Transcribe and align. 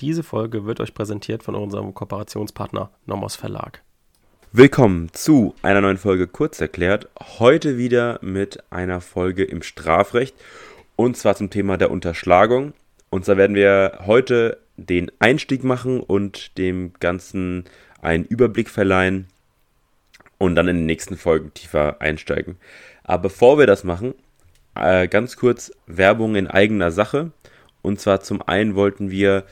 Diese 0.00 0.22
Folge 0.22 0.66
wird 0.66 0.80
euch 0.80 0.92
präsentiert 0.92 1.42
von 1.42 1.54
unserem 1.54 1.94
Kooperationspartner 1.94 2.90
Nomos 3.06 3.34
Verlag. 3.34 3.80
Willkommen 4.52 5.08
zu 5.14 5.54
einer 5.62 5.80
neuen 5.80 5.96
Folge 5.96 6.26
Kurz 6.26 6.60
erklärt. 6.60 7.08
Heute 7.38 7.78
wieder 7.78 8.18
mit 8.20 8.62
einer 8.70 9.00
Folge 9.00 9.42
im 9.42 9.62
Strafrecht 9.62 10.36
und 10.96 11.16
zwar 11.16 11.34
zum 11.34 11.48
Thema 11.48 11.78
der 11.78 11.90
Unterschlagung. 11.90 12.74
Und 13.08 13.24
zwar 13.24 13.38
werden 13.38 13.56
wir 13.56 14.00
heute 14.04 14.58
den 14.76 15.10
Einstieg 15.18 15.64
machen 15.64 16.00
und 16.00 16.58
dem 16.58 16.92
Ganzen 17.00 17.64
einen 18.02 18.26
Überblick 18.26 18.68
verleihen 18.68 19.28
und 20.36 20.56
dann 20.56 20.68
in 20.68 20.76
den 20.76 20.86
nächsten 20.86 21.16
Folgen 21.16 21.54
tiefer 21.54 22.02
einsteigen. 22.02 22.58
Aber 23.02 23.22
bevor 23.22 23.58
wir 23.58 23.66
das 23.66 23.82
machen, 23.82 24.12
äh, 24.74 25.08
ganz 25.08 25.38
kurz 25.38 25.72
Werbung 25.86 26.36
in 26.36 26.48
eigener 26.48 26.90
Sache. 26.90 27.30
Und 27.80 27.98
zwar 27.98 28.20
zum 28.20 28.42
einen 28.42 28.74
wollten 28.74 29.10
wir 29.10 29.44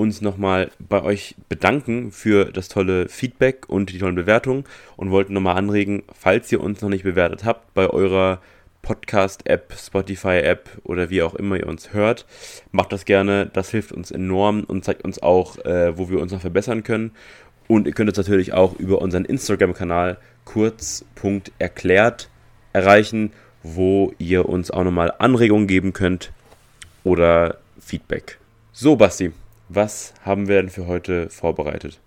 uns 0.00 0.22
nochmal 0.22 0.70
bei 0.78 1.02
euch 1.02 1.34
bedanken 1.50 2.10
für 2.10 2.46
das 2.46 2.68
tolle 2.68 3.10
Feedback 3.10 3.68
und 3.68 3.92
die 3.92 3.98
tollen 3.98 4.14
Bewertungen 4.14 4.64
und 4.96 5.10
wollten 5.10 5.34
nochmal 5.34 5.58
anregen, 5.58 6.04
falls 6.18 6.50
ihr 6.50 6.62
uns 6.62 6.80
noch 6.80 6.88
nicht 6.88 7.04
bewertet 7.04 7.44
habt, 7.44 7.74
bei 7.74 7.86
eurer 7.90 8.40
Podcast-App, 8.80 9.74
Spotify-App 9.78 10.70
oder 10.84 11.10
wie 11.10 11.20
auch 11.20 11.34
immer 11.34 11.58
ihr 11.58 11.66
uns 11.66 11.92
hört, 11.92 12.24
macht 12.72 12.92
das 12.92 13.04
gerne. 13.04 13.50
Das 13.52 13.70
hilft 13.70 13.92
uns 13.92 14.10
enorm 14.10 14.64
und 14.64 14.86
zeigt 14.86 15.04
uns 15.04 15.22
auch, 15.22 15.58
äh, 15.66 15.98
wo 15.98 16.08
wir 16.08 16.18
uns 16.18 16.32
noch 16.32 16.40
verbessern 16.40 16.82
können. 16.82 17.10
Und 17.68 17.86
ihr 17.86 17.92
könnt 17.92 18.08
uns 18.08 18.16
natürlich 18.16 18.54
auch 18.54 18.76
über 18.76 19.02
unseren 19.02 19.26
Instagram-Kanal 19.26 20.16
kurz.erklärt 20.46 22.30
erreichen, 22.72 23.32
wo 23.62 24.14
ihr 24.16 24.48
uns 24.48 24.70
auch 24.70 24.82
nochmal 24.82 25.12
Anregungen 25.18 25.66
geben 25.66 25.92
könnt 25.92 26.32
oder 27.04 27.58
Feedback. 27.78 28.38
So, 28.72 28.96
Basti, 28.96 29.32
was 29.72 30.14
haben 30.24 30.48
wir 30.48 30.56
denn 30.56 30.68
für 30.68 30.86
heute 30.86 31.30
vorbereitet? 31.30 32.00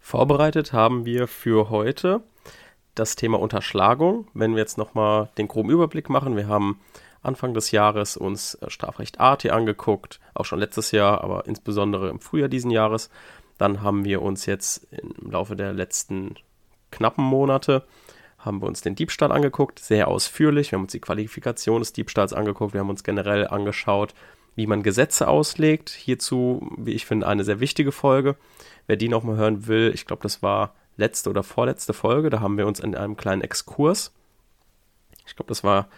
Vorbereitet 0.00 0.72
haben 0.72 1.04
wir 1.04 1.28
für 1.28 1.68
heute 1.68 2.22
das 2.94 3.16
Thema 3.16 3.38
Unterschlagung. 3.38 4.26
Wenn 4.32 4.52
wir 4.52 4.60
jetzt 4.60 4.78
nochmal 4.78 5.28
den 5.36 5.46
groben 5.46 5.68
Überblick 5.68 6.08
machen, 6.08 6.36
wir 6.36 6.48
haben 6.48 6.80
Anfang 7.22 7.52
des 7.52 7.70
Jahres 7.70 8.16
uns 8.16 8.54
äh, 8.54 8.70
Strafrecht 8.70 9.20
AT 9.20 9.44
angeguckt, 9.50 10.20
auch 10.32 10.46
schon 10.46 10.58
letztes 10.58 10.90
Jahr, 10.90 11.22
aber 11.22 11.46
insbesondere 11.46 12.08
im 12.08 12.20
Frühjahr 12.20 12.48
diesen 12.48 12.70
Jahres. 12.70 13.10
Dann 13.58 13.82
haben 13.82 14.06
wir 14.06 14.22
uns 14.22 14.46
jetzt 14.46 14.86
im 14.90 15.30
Laufe 15.30 15.54
der 15.54 15.72
letzten 15.74 16.36
knappen 16.90 17.24
Monate 17.24 17.84
haben 18.38 18.62
wir 18.62 18.68
uns 18.68 18.80
den 18.80 18.94
Diebstahl 18.94 19.32
angeguckt, 19.32 19.80
sehr 19.80 20.08
ausführlich. 20.08 20.70
Wir 20.70 20.76
haben 20.76 20.84
uns 20.84 20.92
die 20.92 21.00
Qualifikation 21.00 21.80
des 21.80 21.92
Diebstahls 21.92 22.32
angeguckt. 22.32 22.72
Wir 22.72 22.80
haben 22.80 22.88
uns 22.88 23.02
generell 23.02 23.48
angeschaut, 23.48 24.14
wie 24.58 24.66
man 24.66 24.82
Gesetze 24.82 25.28
auslegt. 25.28 25.90
Hierzu, 25.90 26.68
wie 26.76 26.90
ich 26.90 27.06
finde, 27.06 27.28
eine 27.28 27.44
sehr 27.44 27.60
wichtige 27.60 27.92
Folge. 27.92 28.34
Wer 28.88 28.96
die 28.96 29.08
nochmal 29.08 29.36
hören 29.36 29.68
will, 29.68 29.92
ich 29.94 30.04
glaube, 30.04 30.24
das 30.24 30.42
war 30.42 30.74
letzte 30.96 31.30
oder 31.30 31.44
vorletzte 31.44 31.92
Folge. 31.92 32.28
Da 32.28 32.40
haben 32.40 32.58
wir 32.58 32.66
uns 32.66 32.80
in 32.80 32.96
einem 32.96 33.16
kleinen 33.16 33.40
Exkurs, 33.40 34.12
ich 35.28 35.36
glaube, 35.36 35.48
das 35.48 35.62
war 35.62 35.88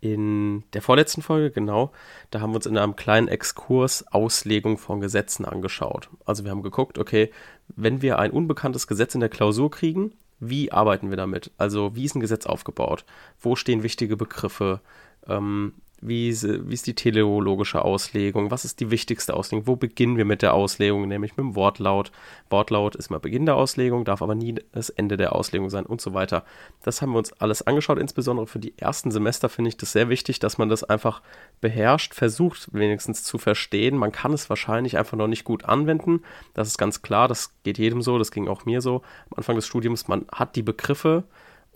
in 0.00 0.62
der 0.74 0.82
vorletzten 0.82 1.22
Folge, 1.22 1.50
genau, 1.50 1.90
da 2.30 2.42
haben 2.42 2.50
wir 2.50 2.56
uns 2.56 2.66
in 2.66 2.76
einem 2.76 2.96
kleinen 2.96 3.28
Exkurs 3.28 4.06
Auslegung 4.12 4.76
von 4.76 5.00
Gesetzen 5.00 5.46
angeschaut. 5.46 6.10
Also 6.26 6.44
wir 6.44 6.50
haben 6.50 6.62
geguckt, 6.62 6.98
okay, 6.98 7.30
wenn 7.68 8.02
wir 8.02 8.18
ein 8.18 8.30
unbekanntes 8.30 8.86
Gesetz 8.86 9.14
in 9.14 9.20
der 9.20 9.30
Klausur 9.30 9.70
kriegen, 9.70 10.12
wie 10.38 10.70
arbeiten 10.70 11.08
wir 11.08 11.16
damit? 11.16 11.50
Also 11.56 11.96
wie 11.96 12.04
ist 12.04 12.14
ein 12.14 12.20
Gesetz 12.20 12.44
aufgebaut? 12.44 13.06
Wo 13.40 13.56
stehen 13.56 13.82
wichtige 13.82 14.18
Begriffe? 14.18 14.80
Ähm, 15.26 15.72
wie 16.02 16.28
ist, 16.28 16.42
wie 16.44 16.74
ist 16.74 16.88
die 16.88 16.94
teleologische 16.94 17.84
Auslegung? 17.84 18.50
Was 18.50 18.64
ist 18.64 18.80
die 18.80 18.90
wichtigste 18.90 19.34
Auslegung? 19.34 19.68
Wo 19.68 19.76
beginnen 19.76 20.16
wir 20.16 20.24
mit 20.24 20.42
der 20.42 20.52
Auslegung? 20.52 21.06
Nämlich 21.06 21.36
mit 21.36 21.44
dem 21.44 21.54
Wortlaut. 21.54 22.10
Wortlaut 22.50 22.96
ist 22.96 23.08
mal 23.08 23.20
Beginn 23.20 23.46
der 23.46 23.54
Auslegung, 23.54 24.04
darf 24.04 24.20
aber 24.20 24.34
nie 24.34 24.56
das 24.72 24.90
Ende 24.90 25.16
der 25.16 25.34
Auslegung 25.34 25.70
sein 25.70 25.86
und 25.86 26.00
so 26.00 26.12
weiter. 26.12 26.44
Das 26.82 27.00
haben 27.00 27.12
wir 27.12 27.18
uns 27.18 27.32
alles 27.34 27.64
angeschaut. 27.66 27.98
Insbesondere 27.98 28.48
für 28.48 28.58
die 28.58 28.76
ersten 28.76 29.12
Semester 29.12 29.48
finde 29.48 29.68
ich 29.68 29.76
das 29.76 29.92
sehr 29.92 30.08
wichtig, 30.08 30.40
dass 30.40 30.58
man 30.58 30.68
das 30.68 30.82
einfach 30.82 31.22
beherrscht, 31.60 32.14
versucht 32.14 32.74
wenigstens 32.74 33.22
zu 33.22 33.38
verstehen. 33.38 33.96
Man 33.96 34.10
kann 34.10 34.32
es 34.32 34.50
wahrscheinlich 34.50 34.98
einfach 34.98 35.16
noch 35.16 35.28
nicht 35.28 35.44
gut 35.44 35.64
anwenden. 35.64 36.22
Das 36.52 36.66
ist 36.66 36.78
ganz 36.78 37.02
klar. 37.02 37.28
Das 37.28 37.54
geht 37.62 37.78
jedem 37.78 38.02
so. 38.02 38.18
Das 38.18 38.32
ging 38.32 38.48
auch 38.48 38.64
mir 38.64 38.80
so 38.80 39.02
am 39.30 39.36
Anfang 39.38 39.54
des 39.54 39.68
Studiums. 39.68 40.08
Man 40.08 40.26
hat 40.32 40.56
die 40.56 40.62
Begriffe 40.62 41.22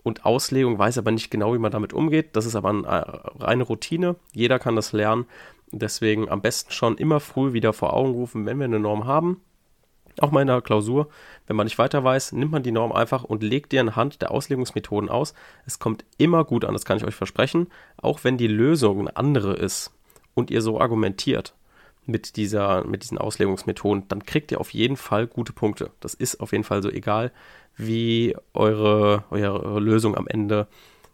und 0.07 0.25
Auslegung, 0.25 0.79
weiß 0.79 0.97
aber 0.97 1.11
nicht 1.11 1.29
genau, 1.29 1.53
wie 1.53 1.59
man 1.59 1.71
damit 1.71 1.93
umgeht. 1.93 2.35
Das 2.35 2.45
ist 2.45 2.55
aber 2.55 2.69
eine 2.69 2.87
äh, 2.87 3.43
reine 3.43 3.63
Routine. 3.63 4.15
Jeder 4.33 4.59
kann 4.59 4.75
das 4.75 4.93
lernen. 4.93 5.25
Deswegen 5.71 6.29
am 6.29 6.41
besten 6.41 6.71
schon 6.71 6.97
immer 6.97 7.19
früh 7.19 7.53
wieder 7.53 7.73
vor 7.73 7.93
Augen 7.93 8.11
rufen, 8.11 8.45
wenn 8.45 8.57
wir 8.57 8.65
eine 8.65 8.79
Norm 8.79 9.05
haben. 9.05 9.41
Auch 10.19 10.31
mal 10.31 10.41
in 10.41 10.47
der 10.47 10.61
Klausur, 10.61 11.09
wenn 11.45 11.55
man 11.55 11.65
nicht 11.65 11.77
weiter 11.77 12.03
weiß, 12.03 12.31
nimmt 12.31 12.51
man 12.51 12.63
die 12.63 12.71
Norm 12.71 12.91
einfach 12.91 13.23
und 13.23 13.43
legt 13.43 13.71
die 13.71 13.79
anhand 13.79 14.21
der 14.21 14.31
Auslegungsmethoden 14.31 15.09
aus. 15.09 15.35
Es 15.65 15.77
kommt 15.77 16.05
immer 16.17 16.43
gut 16.43 16.65
an, 16.65 16.73
das 16.73 16.85
kann 16.85 16.97
ich 16.97 17.05
euch 17.05 17.13
versprechen, 17.13 17.67
auch 17.97 18.23
wenn 18.23 18.37
die 18.37 18.47
Lösung 18.47 19.01
eine 19.01 19.15
andere 19.15 19.53
ist 19.53 19.91
und 20.33 20.49
ihr 20.49 20.61
so 20.61 20.81
argumentiert 20.81 21.53
mit, 22.07 22.35
dieser, 22.35 22.85
mit 22.85 23.03
diesen 23.03 23.17
Auslegungsmethoden, 23.17 24.07
dann 24.07 24.25
kriegt 24.25 24.51
ihr 24.51 24.59
auf 24.59 24.73
jeden 24.73 24.97
Fall 24.97 25.27
gute 25.27 25.53
Punkte. 25.53 25.91
Das 25.99 26.13
ist 26.13 26.39
auf 26.39 26.51
jeden 26.51 26.63
Fall 26.63 26.81
so 26.81 26.89
egal, 26.89 27.31
wie 27.75 28.35
eure, 28.53 29.23
eure 29.29 29.79
Lösung 29.79 30.15
am 30.15 30.27
Ende 30.27 30.67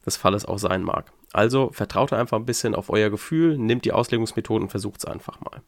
des 0.05 0.17
Falles 0.17 0.45
auch 0.45 0.59
sein 0.59 0.83
mag. 0.83 1.11
Also 1.33 1.71
vertraut 1.71 2.13
einfach 2.13 2.37
ein 2.37 2.45
bisschen 2.45 2.75
auf 2.75 2.89
euer 2.89 3.09
Gefühl, 3.09 3.57
nehmt 3.57 3.85
die 3.85 3.91
Auslegungsmethoden 3.91 4.63
und 4.63 4.69
versucht 4.69 4.99
es 4.99 5.05
einfach 5.05 5.41
mal. 5.41 5.61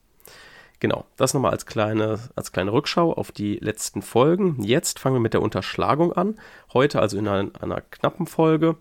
Genau, 0.79 1.05
das 1.15 1.33
nochmal 1.33 1.51
als 1.51 1.65
kleine, 1.65 2.19
als 2.35 2.51
kleine 2.51 2.71
Rückschau 2.73 3.13
auf 3.13 3.31
die 3.31 3.55
letzten 3.55 4.01
Folgen. 4.01 4.61
Jetzt 4.61 4.99
fangen 4.99 5.15
wir 5.15 5.21
mit 5.21 5.33
der 5.33 5.41
Unterschlagung 5.41 6.13
an. 6.13 6.35
Heute 6.73 6.99
also 6.99 7.17
in 7.17 7.27
einer, 7.27 7.49
einer 7.61 7.81
knappen 7.81 8.27
Folge. 8.27 8.75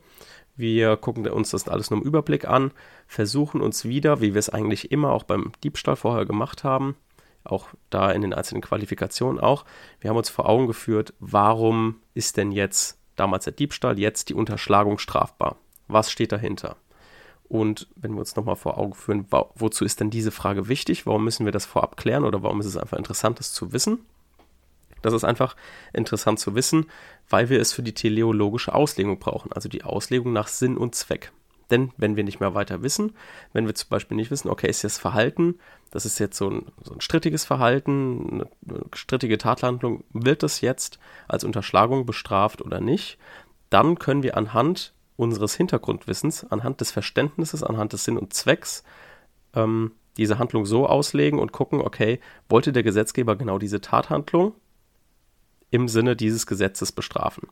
Wir 0.57 0.97
gucken 0.97 1.27
uns 1.29 1.51
das 1.51 1.69
alles 1.69 1.91
nur 1.91 2.01
im 2.01 2.07
Überblick 2.07 2.47
an, 2.47 2.71
versuchen 3.07 3.61
uns 3.61 3.85
wieder, 3.85 4.21
wie 4.21 4.35
wir 4.35 4.39
es 4.39 4.51
eigentlich 4.51 4.93
immer 4.93 5.11
auch 5.11 5.25
beim 5.25 5.53
Diebstahl 5.65 5.97
vorher 5.97 6.27
gemacht 6.27 6.63
haben, 6.63 6.97
auch 7.43 7.69
da 7.91 8.11
in 8.13 8.23
den 8.23 8.33
einzelnen 8.33 8.63
Qualifikationen 8.63 9.41
auch. 9.41 9.65
Wir 10.01 10.11
haben 10.11 10.17
uns 10.17 10.31
vor 10.31 10.49
Augen 10.49 10.67
geführt, 10.67 11.13
warum 11.19 11.97
ist 12.15 12.37
denn 12.37 12.53
jetzt 12.53 12.99
damals 13.17 13.45
der 13.45 13.53
Diebstahl, 13.53 13.99
jetzt 13.99 14.29
die 14.29 14.35
Unterschlagung 14.35 14.99
strafbar? 14.99 15.57
Was 15.89 16.11
steht 16.11 16.33
dahinter? 16.33 16.77
Und 17.49 17.89
wenn 17.97 18.13
wir 18.13 18.21
uns 18.21 18.37
nochmal 18.37 18.57
vor 18.57 18.79
Augen 18.79 18.95
führen, 18.95 19.27
wo, 19.31 19.51
wozu 19.55 19.85
ist 19.85 20.01
denn 20.01 20.11
diese 20.11 20.31
Frage 20.31 20.69
wichtig? 20.69 21.05
Warum 21.07 21.25
müssen 21.25 21.45
wir 21.45 21.53
das 21.53 21.67
vorab 21.67 21.97
klären 21.97 22.25
oder 22.25 22.43
warum 22.43 22.61
ist 22.61 22.67
es 22.67 22.77
einfach 22.77 22.97
interessant, 22.97 23.39
das 23.39 23.53
zu 23.53 23.73
wissen? 23.73 23.99
Das 25.05 25.13
ist 25.13 25.25
einfach 25.25 25.55
interessant 25.93 26.41
zu 26.41 26.55
wissen, 26.55 26.87
weil 27.29 27.51
wir 27.51 27.61
es 27.61 27.75
für 27.75 27.83
die 27.83 27.93
teleologische 27.93 28.75
Auslegung 28.75 29.19
brauchen, 29.19 29.53
also 29.53 29.69
die 29.69 29.85
Auslegung 29.85 30.33
nach 30.33 30.49
Sinn 30.49 30.79
und 30.79 30.95
Zweck. 30.95 31.31
Denn 31.71 31.93
wenn 31.99 32.17
wir 32.17 32.25
nicht 32.25 32.41
mehr 32.41 32.55
weiter 32.55 32.83
wissen, 32.83 33.13
wenn 33.53 33.67
wir 33.67 33.75
zum 33.75 33.91
Beispiel 33.91 34.17
nicht 34.17 34.31
wissen, 34.31 34.49
okay, 34.49 34.69
ist 34.69 34.83
das 34.83 34.97
Verhalten, 34.97 35.59
das 35.91 36.07
ist 36.07 36.19
jetzt 36.19 36.39
so 36.39 36.49
ein, 36.49 36.67
so 36.83 36.95
ein 36.95 37.03
strittiges 37.03 37.45
Verhalten, 37.45 38.45
eine 38.67 38.85
strittige 38.95 39.37
Tathandlung, 39.37 40.05
wird 40.13 40.43
das 40.43 40.63
jetzt 40.63 40.99
als 41.29 41.45
Unterschlagung 41.45 42.07
bestraft 42.07 42.63
oder 42.63 42.81
nicht, 42.81 43.19
dann 43.69 43.99
können 43.99 44.23
wir 44.23 44.39
anhand 44.39 44.95
unseres 45.17 45.55
Hintergrundwissens, 45.55 46.51
anhand 46.51 46.81
des 46.81 46.93
Verständnisses, 46.93 47.63
anhand 47.63 47.93
des 47.93 48.05
Sinn 48.05 48.17
und 48.17 48.33
Zwecks 48.33 48.85
ähm, 49.55 49.93
diese 50.17 50.39
Handlung 50.39 50.65
so 50.65 50.87
auslegen 50.87 51.39
und 51.39 51.53
gucken, 51.53 51.83
okay, 51.83 52.21
wollte 52.49 52.73
der 52.73 52.83
Gesetzgeber 52.83 53.37
genau 53.37 53.59
diese 53.59 53.81
Tathandlung 53.83 54.55
im 55.75 55.89
Sinne 55.89 56.15
dieses 56.15 56.47
Gesetzes 56.47 56.93
bestrafen. 56.93 57.49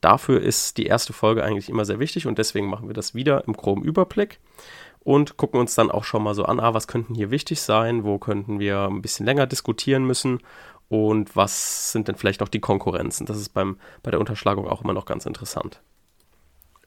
Dafür 0.00 0.40
ist 0.40 0.76
die 0.76 0.86
erste 0.86 1.12
Folge 1.12 1.42
eigentlich 1.42 1.68
immer 1.68 1.84
sehr 1.84 1.98
wichtig 1.98 2.28
und 2.28 2.38
deswegen 2.38 2.68
machen 2.68 2.88
wir 2.88 2.94
das 2.94 3.12
wieder 3.14 3.44
im 3.48 3.54
groben 3.54 3.82
Überblick 3.82 4.38
und 5.00 5.36
gucken 5.36 5.58
uns 5.58 5.74
dann 5.74 5.90
auch 5.90 6.04
schon 6.04 6.22
mal 6.22 6.34
so 6.34 6.44
an, 6.44 6.60
ah, 6.60 6.74
was 6.74 6.86
könnten 6.86 7.16
hier 7.16 7.32
wichtig 7.32 7.60
sein, 7.60 8.04
wo 8.04 8.18
könnten 8.18 8.60
wir 8.60 8.84
ein 8.84 9.02
bisschen 9.02 9.26
länger 9.26 9.48
diskutieren 9.48 10.04
müssen 10.04 10.38
und 10.88 11.34
was 11.34 11.90
sind 11.90 12.06
denn 12.06 12.14
vielleicht 12.14 12.40
noch 12.40 12.48
die 12.48 12.60
Konkurrenzen. 12.60 13.26
Das 13.26 13.36
ist 13.36 13.48
beim, 13.48 13.78
bei 14.04 14.12
der 14.12 14.20
Unterschlagung 14.20 14.68
auch 14.68 14.84
immer 14.84 14.92
noch 14.92 15.06
ganz 15.06 15.26
interessant. 15.26 15.80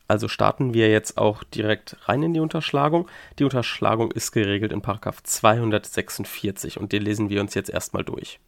Also 0.07 0.29
starten 0.29 0.73
wir 0.73 0.89
jetzt 0.89 1.17
auch 1.17 1.43
direkt 1.43 1.97
rein 2.07 2.23
in 2.23 2.33
die 2.33 2.39
Unterschlagung. 2.39 3.09
Die 3.37 3.43
Unterschlagung 3.43 4.13
ist 4.13 4.31
geregelt 4.31 4.71
in 4.71 4.81
246 4.81 6.79
und 6.79 6.93
den 6.93 7.03
lesen 7.03 7.29
wir 7.29 7.41
uns 7.41 7.53
jetzt 7.53 7.69
erstmal 7.69 8.05
durch. 8.05 8.39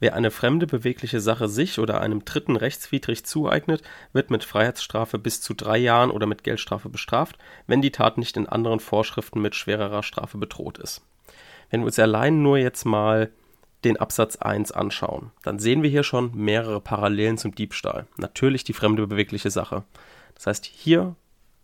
Wer 0.00 0.14
eine 0.14 0.30
fremde 0.30 0.66
bewegliche 0.66 1.20
Sache 1.20 1.48
sich 1.48 1.78
oder 1.78 2.00
einem 2.00 2.24
Dritten 2.24 2.56
rechtswidrig 2.56 3.24
zueignet, 3.24 3.82
wird 4.12 4.30
mit 4.30 4.44
Freiheitsstrafe 4.44 5.18
bis 5.18 5.40
zu 5.40 5.54
drei 5.54 5.78
Jahren 5.78 6.10
oder 6.10 6.26
mit 6.26 6.44
Geldstrafe 6.44 6.88
bestraft, 6.88 7.38
wenn 7.66 7.80
die 7.80 7.92
Tat 7.92 8.18
nicht 8.18 8.36
in 8.36 8.48
anderen 8.48 8.80
Vorschriften 8.80 9.40
mit 9.40 9.54
schwererer 9.54 10.02
Strafe 10.02 10.36
bedroht 10.36 10.78
ist. 10.78 11.02
Wenn 11.70 11.80
wir 11.80 11.86
uns 11.86 11.98
allein 11.98 12.42
nur 12.42 12.58
jetzt 12.58 12.84
mal 12.84 13.30
den 13.84 13.96
Absatz 13.96 14.36
1 14.36 14.72
anschauen, 14.72 15.30
dann 15.42 15.58
sehen 15.58 15.82
wir 15.82 15.90
hier 15.90 16.04
schon 16.04 16.34
mehrere 16.34 16.80
Parallelen 16.80 17.38
zum 17.38 17.54
Diebstahl. 17.54 18.06
Natürlich 18.16 18.64
die 18.64 18.72
fremde 18.72 19.06
bewegliche 19.06 19.50
Sache. 19.50 19.84
Das 20.34 20.46
heißt, 20.46 20.64
hier 20.64 21.14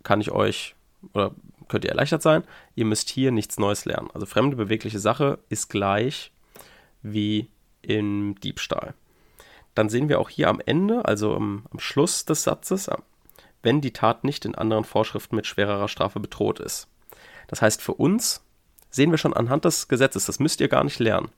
kann 0.03 0.21
ich 0.21 0.31
euch 0.31 0.75
oder 1.13 1.31
könnt 1.67 1.83
ihr 1.83 1.91
erleichtert 1.91 2.21
sein. 2.21 2.43
Ihr 2.75 2.85
müsst 2.85 3.09
hier 3.09 3.31
nichts 3.31 3.57
Neues 3.57 3.85
lernen. 3.85 4.09
Also 4.13 4.25
fremde 4.25 4.55
bewegliche 4.55 4.99
Sache 4.99 5.39
ist 5.49 5.69
gleich 5.69 6.31
wie 7.01 7.47
im 7.81 8.35
Diebstahl. 8.39 8.93
Dann 9.75 9.89
sehen 9.89 10.09
wir 10.09 10.19
auch 10.19 10.29
hier 10.29 10.49
am 10.49 10.61
Ende, 10.65 11.05
also 11.05 11.35
am, 11.35 11.65
am 11.71 11.79
Schluss 11.79 12.25
des 12.25 12.43
Satzes, 12.43 12.89
wenn 13.63 13.81
die 13.81 13.93
Tat 13.93 14.23
nicht 14.23 14.45
in 14.45 14.55
anderen 14.55 14.83
Vorschriften 14.83 15.35
mit 15.35 15.47
schwererer 15.47 15.87
Strafe 15.87 16.19
bedroht 16.19 16.59
ist. 16.59 16.87
Das 17.47 17.61
heißt, 17.61 17.81
für 17.81 17.93
uns 17.93 18.43
sehen 18.89 19.11
wir 19.11 19.17
schon 19.17 19.33
anhand 19.33 19.65
des 19.65 19.87
Gesetzes, 19.87 20.25
das 20.25 20.39
müsst 20.39 20.61
ihr 20.61 20.67
gar 20.67 20.83
nicht 20.83 20.99
lernen. 20.99 21.29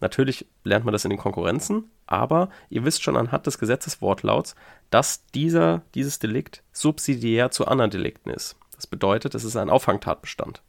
Natürlich 0.00 0.46
lernt 0.64 0.84
man 0.84 0.92
das 0.92 1.04
in 1.04 1.10
den 1.10 1.18
Konkurrenzen, 1.18 1.90
aber 2.06 2.48
ihr 2.70 2.84
wisst 2.84 3.02
schon 3.02 3.16
anhand 3.16 3.46
des 3.46 3.58
Gesetzeswortlauts, 3.58 4.54
dass 4.90 5.26
dieser, 5.26 5.82
dieses 5.94 6.18
Delikt 6.18 6.62
subsidiär 6.72 7.50
zu 7.50 7.66
anderen 7.66 7.90
Delikten 7.90 8.30
ist. 8.30 8.56
Das 8.76 8.86
bedeutet, 8.86 9.34
es 9.34 9.44
ist 9.44 9.56
ein 9.56 9.68
Auffangtatbestand. 9.68 10.62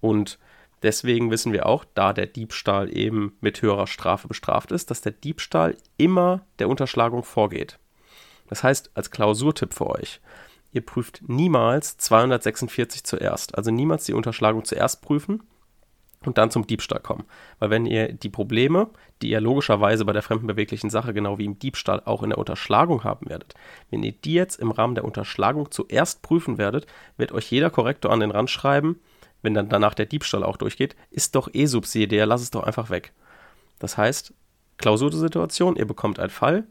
Und 0.00 0.38
deswegen 0.82 1.30
wissen 1.30 1.52
wir 1.52 1.66
auch, 1.66 1.84
da 1.94 2.12
der 2.12 2.26
Diebstahl 2.26 2.94
eben 2.96 3.36
mit 3.40 3.62
höherer 3.62 3.86
Strafe 3.86 4.28
bestraft 4.28 4.72
ist, 4.72 4.90
dass 4.90 5.00
der 5.00 5.12
Diebstahl 5.12 5.76
immer 5.96 6.42
der 6.58 6.68
Unterschlagung 6.68 7.22
vorgeht. 7.22 7.78
Das 8.48 8.62
heißt, 8.62 8.90
als 8.94 9.10
Klausurtipp 9.10 9.74
für 9.74 9.88
euch, 9.88 10.20
ihr 10.72 10.82
prüft 10.82 11.22
niemals 11.28 11.96
246 11.98 13.04
zuerst. 13.04 13.56
Also 13.56 13.70
niemals 13.70 14.04
die 14.04 14.14
Unterschlagung 14.14 14.64
zuerst 14.64 15.02
prüfen, 15.02 15.42
und 16.24 16.38
dann 16.38 16.50
zum 16.50 16.66
Diebstahl 16.66 17.00
kommen. 17.00 17.24
Weil 17.58 17.70
wenn 17.70 17.86
ihr 17.86 18.12
die 18.12 18.28
Probleme, 18.28 18.88
die 19.22 19.30
ihr 19.30 19.40
logischerweise 19.40 20.04
bei 20.04 20.12
der 20.12 20.22
fremdenbeweglichen 20.22 20.90
Sache 20.90 21.14
genau 21.14 21.38
wie 21.38 21.44
im 21.44 21.58
Diebstahl 21.58 22.02
auch 22.04 22.22
in 22.22 22.30
der 22.30 22.38
Unterschlagung 22.38 23.04
haben 23.04 23.28
werdet, 23.28 23.54
wenn 23.90 24.02
ihr 24.02 24.12
die 24.12 24.34
jetzt 24.34 24.60
im 24.60 24.70
Rahmen 24.70 24.94
der 24.94 25.04
Unterschlagung 25.04 25.70
zuerst 25.70 26.22
prüfen 26.22 26.58
werdet, 26.58 26.86
wird 27.16 27.32
euch 27.32 27.50
jeder 27.50 27.70
Korrektor 27.70 28.12
an 28.12 28.20
den 28.20 28.30
Rand 28.30 28.50
schreiben, 28.50 29.00
wenn 29.42 29.54
dann 29.54 29.68
danach 29.68 29.94
der 29.94 30.06
Diebstahl 30.06 30.44
auch 30.44 30.56
durchgeht, 30.56 30.96
ist 31.10 31.34
doch 31.34 31.48
eh 31.52 31.66
subsidiär, 31.66 32.26
lass 32.26 32.42
es 32.42 32.50
doch 32.50 32.64
einfach 32.64 32.90
weg. 32.90 33.12
Das 33.78 33.96
heißt, 33.96 34.32
Klausursituation, 34.78 35.76
ihr 35.76 35.86
bekommt 35.86 36.18
einen 36.18 36.30
Fall, 36.30 36.64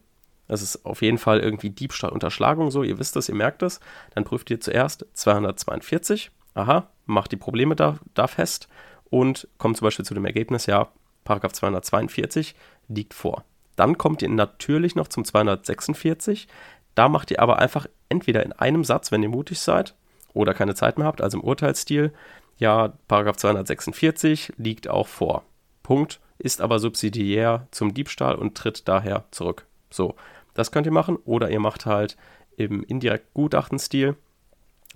das 0.47 0.61
ist 0.61 0.85
auf 0.85 1.01
jeden 1.01 1.17
Fall 1.17 1.39
irgendwie 1.39 1.69
Diebstahl, 1.69 2.11
Unterschlagung 2.11 2.71
so, 2.71 2.83
ihr 2.83 2.99
wisst 2.99 3.15
das, 3.15 3.29
ihr 3.29 3.35
merkt 3.35 3.63
es, 3.63 3.79
dann 4.15 4.23
prüft 4.23 4.49
ihr 4.49 4.59
zuerst 4.59 5.05
242, 5.13 6.31
aha, 6.53 6.89
macht 7.05 7.31
die 7.31 7.37
Probleme 7.37 7.75
da, 7.75 7.97
da 8.13 8.27
fest 8.27 8.67
und 9.09 9.47
kommt 9.57 9.77
zum 9.77 9.85
Beispiel 9.85 10.05
zu 10.05 10.13
dem 10.13 10.25
Ergebnis, 10.25 10.65
ja, 10.65 10.89
Paragraph 11.23 11.53
242 11.53 12.55
liegt 12.87 13.13
vor. 13.13 13.43
Dann 13.75 13.97
kommt 13.97 14.21
ihr 14.21 14.29
natürlich 14.29 14.95
noch 14.95 15.07
zum 15.07 15.25
246. 15.25 16.47
Da 16.95 17.09
macht 17.09 17.31
ihr 17.31 17.41
aber 17.41 17.59
einfach 17.59 17.85
entweder 18.09 18.43
in 18.43 18.53
einem 18.53 18.83
Satz, 18.83 19.11
wenn 19.11 19.23
ihr 19.23 19.29
mutig 19.29 19.59
seid 19.59 19.93
oder 20.33 20.53
keine 20.53 20.73
Zeit 20.73 20.97
mehr 20.97 21.05
habt, 21.05 21.21
also 21.21 21.37
im 21.37 21.43
Urteilsstil, 21.43 22.13
ja, 22.57 22.93
Paragraph 23.07 23.37
246 23.37 24.53
liegt 24.57 24.89
auch 24.89 25.07
vor. 25.07 25.43
Punkt, 25.83 26.19
ist 26.37 26.61
aber 26.61 26.79
subsidiär 26.79 27.67
zum 27.71 27.93
Diebstahl 27.93 28.35
und 28.35 28.55
tritt 28.55 28.87
daher 28.87 29.25
zurück. 29.31 29.65
So, 29.89 30.15
das 30.53 30.71
könnt 30.71 30.85
ihr 30.85 30.91
machen. 30.91 31.17
Oder 31.25 31.49
ihr 31.49 31.59
macht 31.59 31.85
halt 31.85 32.17
im 32.57 32.83
indirekt 32.83 33.33
Gutachtenstil 33.33 34.15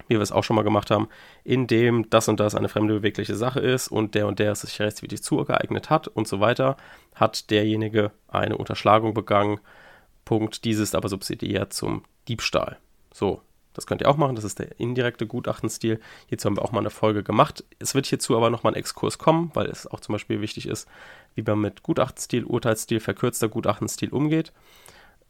wie 0.08 0.16
wir 0.16 0.22
es 0.22 0.32
auch 0.32 0.44
schon 0.44 0.56
mal 0.56 0.64
gemacht 0.64 0.92
haben, 0.92 1.08
in 1.44 1.68
dem 1.68 2.10
das 2.10 2.28
und 2.28 2.40
das 2.40 2.56
eine 2.56 2.70
fremde 2.70 2.96
bewegliche 2.96 3.36
Sache 3.36 3.60
ist 3.60 3.88
und 3.88 4.16
der 4.16 4.28
und 4.28 4.40
der 4.40 4.52
es 4.52 4.62
sich 4.62 4.80
rechtswidrig 4.80 5.24
zugeeignet 5.24 5.90
hat 5.90 6.08
und 6.08 6.28
so 6.28 6.40
weiter, 6.40 6.78
hat 7.16 7.50
derjenige 7.50 8.12
eine 8.28 8.58
Unterschlagung 8.58 9.14
begangen. 9.14 9.60
Punkt, 10.26 10.66
dieses 10.66 10.90
ist 10.90 10.96
aber 10.96 11.10
subsidiär 11.10 11.70
zum 11.70 12.04
Diebstahl. 12.28 12.78
So, 13.14 13.42
das 13.74 13.86
könnt 13.86 14.02
ihr 14.02 14.10
auch 14.10 14.18
machen, 14.18 14.36
das 14.36 14.44
ist 14.44 14.60
der 14.60 14.80
indirekte 14.80 15.28
Gutachtenstil. 15.28 16.00
Hierzu 16.28 16.48
haben 16.48 16.58
wir 16.58 16.64
auch 16.64 16.72
mal 16.72 16.80
eine 16.80 16.90
Folge 16.90 17.24
gemacht. 17.24 17.64
Es 17.80 17.96
wird 17.96 18.06
hierzu 18.06 18.36
aber 18.36 18.50
nochmal 18.50 18.74
ein 18.74 18.80
Exkurs 18.80 19.18
kommen, 19.18 19.52
weil 19.54 19.68
es 19.68 19.88
auch 19.88 20.00
zum 20.00 20.14
Beispiel 20.14 20.42
wichtig 20.42 20.68
ist, 20.68 20.88
wie 21.36 21.44
man 21.44 21.60
mit 21.60 21.84
Gutachtenstil, 21.84 22.44
Urteilsstil, 22.44 23.00
verkürzter 23.00 23.50
Gutachtenstil 23.50 24.10
umgeht. 24.10 24.52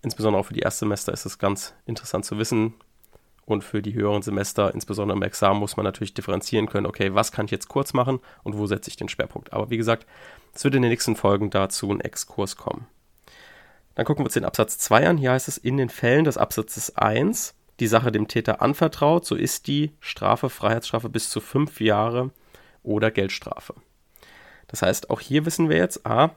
Insbesondere 0.01 0.41
auch 0.41 0.47
für 0.47 0.53
die 0.53 0.61
Erstsemester 0.61 1.13
ist 1.13 1.25
es 1.25 1.37
ganz 1.37 1.73
interessant 1.85 2.25
zu 2.25 2.37
wissen, 2.37 2.73
und 3.45 3.63
für 3.63 3.81
die 3.81 3.93
höheren 3.93 4.21
Semester, 4.21 4.73
insbesondere 4.73 5.17
im 5.17 5.23
Examen, 5.23 5.59
muss 5.59 5.77
man 5.77 5.83
natürlich 5.83 6.13
differenzieren 6.13 6.67
können, 6.67 6.85
okay, 6.85 7.13
was 7.13 7.31
kann 7.31 7.45
ich 7.45 7.51
jetzt 7.51 7.67
kurz 7.67 7.93
machen 7.93 8.19
und 8.43 8.57
wo 8.57 8.65
setze 8.65 8.89
ich 8.89 8.95
den 8.95 9.09
Schwerpunkt. 9.09 9.53
Aber 9.53 9.69
wie 9.69 9.77
gesagt, 9.77 10.05
es 10.53 10.63
wird 10.63 10.75
in 10.75 10.81
den 10.81 10.91
nächsten 10.91 11.15
Folgen 11.15 11.49
dazu 11.49 11.91
ein 11.91 12.01
Exkurs 12.01 12.55
kommen. 12.55 12.87
Dann 13.95 14.05
gucken 14.05 14.23
wir 14.23 14.27
uns 14.27 14.35
den 14.35 14.45
Absatz 14.45 14.77
2 14.77 15.09
an. 15.09 15.17
Hier 15.17 15.31
heißt 15.31 15.47
es, 15.47 15.57
in 15.57 15.77
den 15.77 15.89
Fällen 15.89 16.23
des 16.23 16.37
Absatzes 16.37 16.95
1 16.95 17.53
die 17.81 17.87
Sache 17.87 18.11
dem 18.11 18.27
Täter 18.27 18.61
anvertraut, 18.61 19.25
so 19.25 19.35
ist 19.35 19.65
die 19.65 19.91
Strafe, 19.99 20.49
Freiheitsstrafe 20.49 21.09
bis 21.09 21.31
zu 21.31 21.41
fünf 21.41 21.81
Jahre 21.81 22.29
oder 22.83 23.09
Geldstrafe. 23.09 23.73
Das 24.67 24.83
heißt, 24.83 25.09
auch 25.09 25.19
hier 25.19 25.45
wissen 25.47 25.67
wir 25.67 25.77
jetzt, 25.77 26.05
a, 26.05 26.35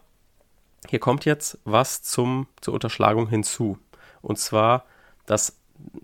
hier 0.88 0.98
kommt 0.98 1.26
jetzt 1.26 1.58
was 1.64 2.02
zum, 2.02 2.46
zur 2.62 2.74
Unterschlagung 2.74 3.28
hinzu. 3.28 3.78
Und 4.22 4.38
zwar 4.38 4.86
das 5.26 5.58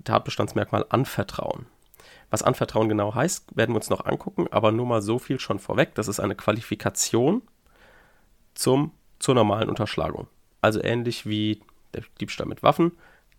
Tatbestandsmerkmal 0.04 0.84
anvertrauen. 0.90 1.66
Was 2.28 2.42
anvertrauen 2.42 2.90
genau 2.90 3.14
heißt, 3.14 3.56
werden 3.56 3.72
wir 3.72 3.76
uns 3.76 3.90
noch 3.90 4.04
angucken, 4.04 4.46
aber 4.50 4.72
nur 4.72 4.86
mal 4.86 5.00
so 5.00 5.18
viel 5.18 5.40
schon 5.40 5.58
vorweg. 5.58 5.94
Das 5.94 6.06
ist 6.06 6.20
eine 6.20 6.34
Qualifikation 6.34 7.42
zum, 8.54 8.92
zur 9.18 9.34
normalen 9.34 9.70
Unterschlagung. 9.70 10.28
Also 10.60 10.82
ähnlich 10.82 11.24
wie 11.24 11.62
der 11.94 12.02
Diebstahl 12.20 12.46
mit 12.46 12.62
Waffen, 12.62 12.92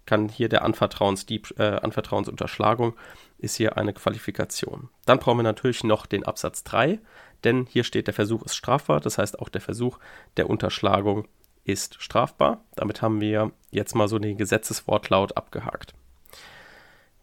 kann 0.06 0.30
hier 0.30 0.50
der 0.50 0.64
Anvertrauensdieb, 0.64 1.54
äh, 1.58 1.64
Anvertrauensunterschlagung 1.64 2.96
ist 3.38 3.56
hier 3.56 3.78
eine 3.78 3.94
Qualifikation. 3.94 4.90
Dann 5.06 5.20
brauchen 5.20 5.40
wir 5.40 5.44
natürlich 5.44 5.84
noch 5.84 6.06
den 6.06 6.26
Absatz 6.26 6.64
3, 6.64 7.00
denn 7.44 7.66
hier 7.70 7.84
steht, 7.84 8.08
der 8.08 8.14
Versuch 8.14 8.44
ist 8.44 8.56
strafbar. 8.56 9.00
Das 9.00 9.18
heißt, 9.18 9.40
auch 9.40 9.50
der 9.50 9.62
Versuch 9.62 10.00
der 10.38 10.50
Unterschlagung 10.50 11.28
ist 11.64 12.02
strafbar. 12.02 12.64
Damit 12.76 13.02
haben 13.02 13.22
wir 13.22 13.52
jetzt 13.72 13.96
mal 13.96 14.08
so 14.08 14.20
den 14.20 14.38
Gesetzeswortlaut 14.38 15.38
abgehakt. 15.38 15.94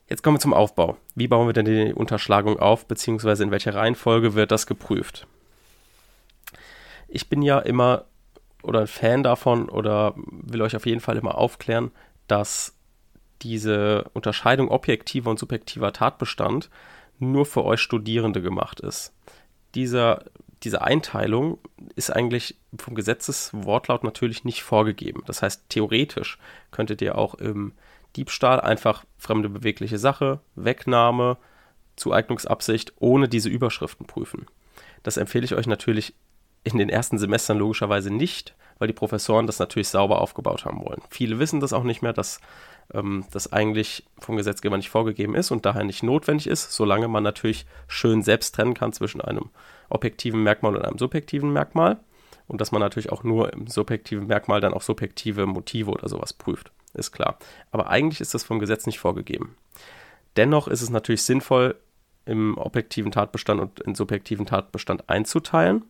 Jetzt 0.09 0.23
kommen 0.23 0.37
wir 0.37 0.41
zum 0.41 0.55
Aufbau. 0.55 0.97
Wie 1.15 1.29
bauen 1.29 1.47
wir 1.47 1.53
denn 1.53 1.67
die 1.67 1.93
Unterschlagung 1.93 2.59
auf, 2.59 2.87
beziehungsweise 2.87 3.45
in 3.45 3.51
welcher 3.51 3.75
Reihenfolge 3.75 4.35
wird 4.35 4.51
das 4.51 4.67
geprüft? 4.67 5.27
Ich 7.09 7.29
bin 7.29 7.43
ja 7.43 7.59
immer 7.59 8.07
oder 8.63 8.81
ein 8.81 8.87
Fan 8.87 9.23
davon 9.23 9.69
oder 9.69 10.15
will 10.17 10.63
euch 10.63 10.75
auf 10.75 10.87
jeden 10.87 11.01
Fall 11.01 11.17
immer 11.17 11.37
aufklären, 11.39 11.91
dass 12.29 12.77
diese 13.43 14.05
Unterscheidung 14.15 14.69
objektiver 14.69 15.31
und 15.31 15.39
subjektiver 15.39 15.93
Tatbestand 15.93 16.71
nur 17.19 17.47
für 17.47 17.65
euch 17.65 17.81
Studierende 17.81 18.43
gemacht 18.43 18.81
ist. 18.81 19.13
Dieser, 19.75 20.25
diese 20.63 20.83
Einteilung 20.83 21.59
ist 21.95 22.11
eigentlich 22.11 22.57
vom 22.77 22.95
Gesetzeswortlaut 22.95 24.05
natürlich 24.05 24.45
nicht 24.45 24.63
vorgegeben. 24.63 25.23
Das 25.27 25.43
heißt, 25.43 25.65
theoretisch 25.69 26.39
könntet 26.71 27.03
ihr 27.03 27.19
auch 27.19 27.35
im 27.35 27.73
Diebstahl 28.17 28.61
einfach 28.61 29.05
fremde 29.19 29.49
bewegliche 29.49 29.99
Sache, 29.99 30.41
Wegnahme, 30.55 31.37
Zueignungsabsicht 31.97 32.93
ohne 32.99 33.29
diese 33.29 33.49
Überschriften 33.49 34.07
prüfen. 34.07 34.47
Das 35.03 35.17
empfehle 35.17 35.45
ich 35.45 35.55
euch 35.55 35.67
natürlich 35.67 36.15
in 36.65 36.79
den 36.79 36.89
ersten 36.89 37.19
Semestern 37.19 37.59
logischerweise 37.59 38.13
nicht, 38.13 38.55
weil 38.79 38.89
die 38.89 38.95
Professoren 38.95 39.47
das 39.47 39.59
natürlich 39.59 39.89
sauber 39.89 40.21
aufgebaut 40.21 40.65
haben 40.65 40.85
wollen. 40.85 41.03
Viele 41.11 41.39
wissen 41.39 41.61
das 41.61 41.73
auch 41.73 41.85
nicht 41.85 42.03
mehr, 42.03 42.13
dass 42.13 42.41
ähm, 42.93 43.25
das 43.33 43.53
eigentlich 43.53 44.05
vom 44.19 44.37
Gesetzgeber 44.37 44.77
nicht 44.77 44.91
vorgegeben 44.91 45.35
ist 45.35 45.51
und 45.51 45.67
daher 45.67 45.85
nicht 45.85 46.03
notwendig 46.03 46.47
ist, 46.47 46.73
solange 46.73 47.09
man 47.09 47.23
natürlich 47.23 47.67
schön 47.87 48.23
selbst 48.23 48.55
trennen 48.55 48.75
kann 48.75 48.93
zwischen 48.93 49.21
einem 49.21 49.51
objektiven 49.89 50.43
Merkmal 50.43 50.77
und 50.77 50.85
einem 50.85 50.99
subjektiven 50.99 51.53
Merkmal 51.53 51.99
und 52.47 52.61
dass 52.61 52.73
man 52.73 52.81
natürlich 52.81 53.11
auch 53.11 53.25
nur 53.25 53.53
im 53.53 53.67
subjektiven 53.67 54.27
Merkmal 54.27 54.61
dann 54.61 54.75
auch 54.75 54.83
subjektive 54.83 55.47
Motive 55.47 55.91
oder 55.91 56.09
sowas 56.09 56.33
prüft 56.33 56.73
ist 56.95 57.13
klar. 57.13 57.39
Aber 57.71 57.89
eigentlich 57.89 58.21
ist 58.21 58.35
das 58.35 58.45
vom 58.45 58.59
Gesetz 58.59 58.87
nicht 58.87 58.99
vorgegeben. 58.99 59.57
Dennoch 60.37 60.69
ist 60.69 60.83
es 60.83 60.91
natürlich 60.91 61.23
sinnvoll, 61.23 61.77
im 62.25 62.59
objektiven 62.59 63.11
Tatbestand 63.11 63.61
und 63.61 63.81
im 63.81 63.95
subjektiven 63.95 64.45
Tatbestand 64.45 65.09
einzuteilen. 65.09 65.85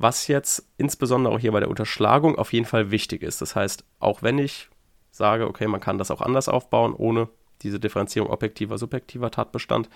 Was 0.00 0.28
jetzt 0.28 0.66
insbesondere 0.78 1.34
auch 1.34 1.38
hier 1.38 1.52
bei 1.52 1.60
der 1.60 1.68
Unterschlagung 1.68 2.38
auf 2.38 2.54
jeden 2.54 2.64
Fall 2.64 2.90
wichtig 2.90 3.22
ist. 3.22 3.42
Das 3.42 3.54
heißt, 3.54 3.84
auch 3.98 4.22
wenn 4.22 4.38
ich 4.38 4.70
sage, 5.10 5.46
okay, 5.46 5.66
man 5.66 5.82
kann 5.82 5.98
das 5.98 6.10
auch 6.10 6.22
anders 6.22 6.48
aufbauen, 6.48 6.94
ohne 6.94 7.28
diese 7.60 7.78
Differenzierung 7.78 8.30
objektiver, 8.30 8.78
subjektiver 8.78 9.30
Tatbestand, 9.30 9.90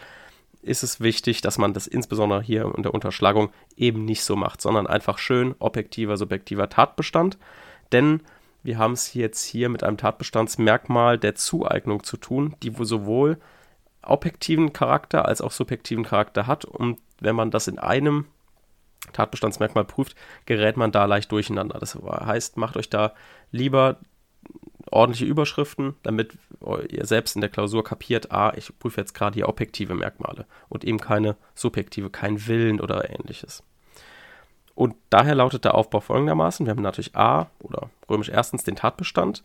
ist 0.61 0.83
es 0.83 1.01
wichtig, 1.01 1.41
dass 1.41 1.57
man 1.57 1.73
das 1.73 1.87
insbesondere 1.87 2.43
hier 2.43 2.71
in 2.77 2.83
der 2.83 2.93
Unterschlagung 2.93 3.51
eben 3.77 4.05
nicht 4.05 4.25
so 4.25 4.37
macht, 4.37 4.61
sondern 4.61 4.87
einfach 4.87 5.17
schön 5.17 5.55
objektiver, 5.59 6.19
subjektiver 6.19 6.69
Tatbestand. 6.69 7.39
Denn 7.91 8.21
wir 8.63 8.77
haben 8.77 8.93
es 8.93 9.15
jetzt 9.15 9.43
hier 9.43 9.71
mit 9.71 9.85
einem 9.85 9.97
Tatbestandsmerkmal 9.97 11.19
der 11.19 11.35
Zueignung 11.35 12.03
zu 12.03 12.19
tun, 12.19 12.57
die 12.63 12.75
sowohl 12.79 13.39
objektiven 14.03 14.75
Charakter 14.75 15.25
als 15.25 15.41
auch 15.41 15.51
subjektiven 15.51 16.05
Charakter 16.05 16.47
hat. 16.47 16.67
Und 16.67 16.99
wenn 17.21 17.37
man 17.37 17.51
das 17.51 17.69
in 17.69 17.79
einem 17.79 18.27
Tatbestandsmerkmal 19.13 19.85
prüft, 19.85 20.17
gerät 20.47 20.77
man 20.77 20.93
da 20.93 21.05
leicht 21.05 21.31
durcheinander. 21.33 21.79
Das 21.79 21.95
heißt, 21.97 22.57
macht 22.57 22.77
euch 22.77 22.91
da 22.91 23.15
lieber 23.53 23.99
ordentliche 24.91 25.25
Überschriften, 25.25 25.95
damit 26.03 26.39
ihr 26.89 27.05
selbst 27.07 27.35
in 27.35 27.41
der 27.41 27.51
Klausur 27.51 27.85
kapiert, 27.85 28.31
ah, 28.33 28.53
ich 28.57 28.79
prüfe 28.79 29.01
jetzt 29.01 29.15
gerade 29.15 29.35
hier 29.35 29.49
objektive 29.49 29.95
Merkmale 29.95 30.47
und 30.69 30.85
eben 30.85 31.01
keine 31.01 31.37
subjektive, 31.55 32.11
kein 32.11 32.47
Willen 32.47 32.81
oder 32.81 33.11
ähnliches. 33.11 33.63
Und 34.75 34.95
daher 35.11 35.35
lautet 35.35 35.65
der 35.65 35.75
Aufbau 35.75 36.01
folgendermaßen: 36.01 36.67
Wir 36.67 36.71
haben 36.71 36.83
natürlich 36.83 37.15
A 37.17 37.47
oder 37.61 37.91
römisch 38.09 38.29
erstens 38.29 38.65
den 38.65 38.77
Tatbestand, 38.77 39.43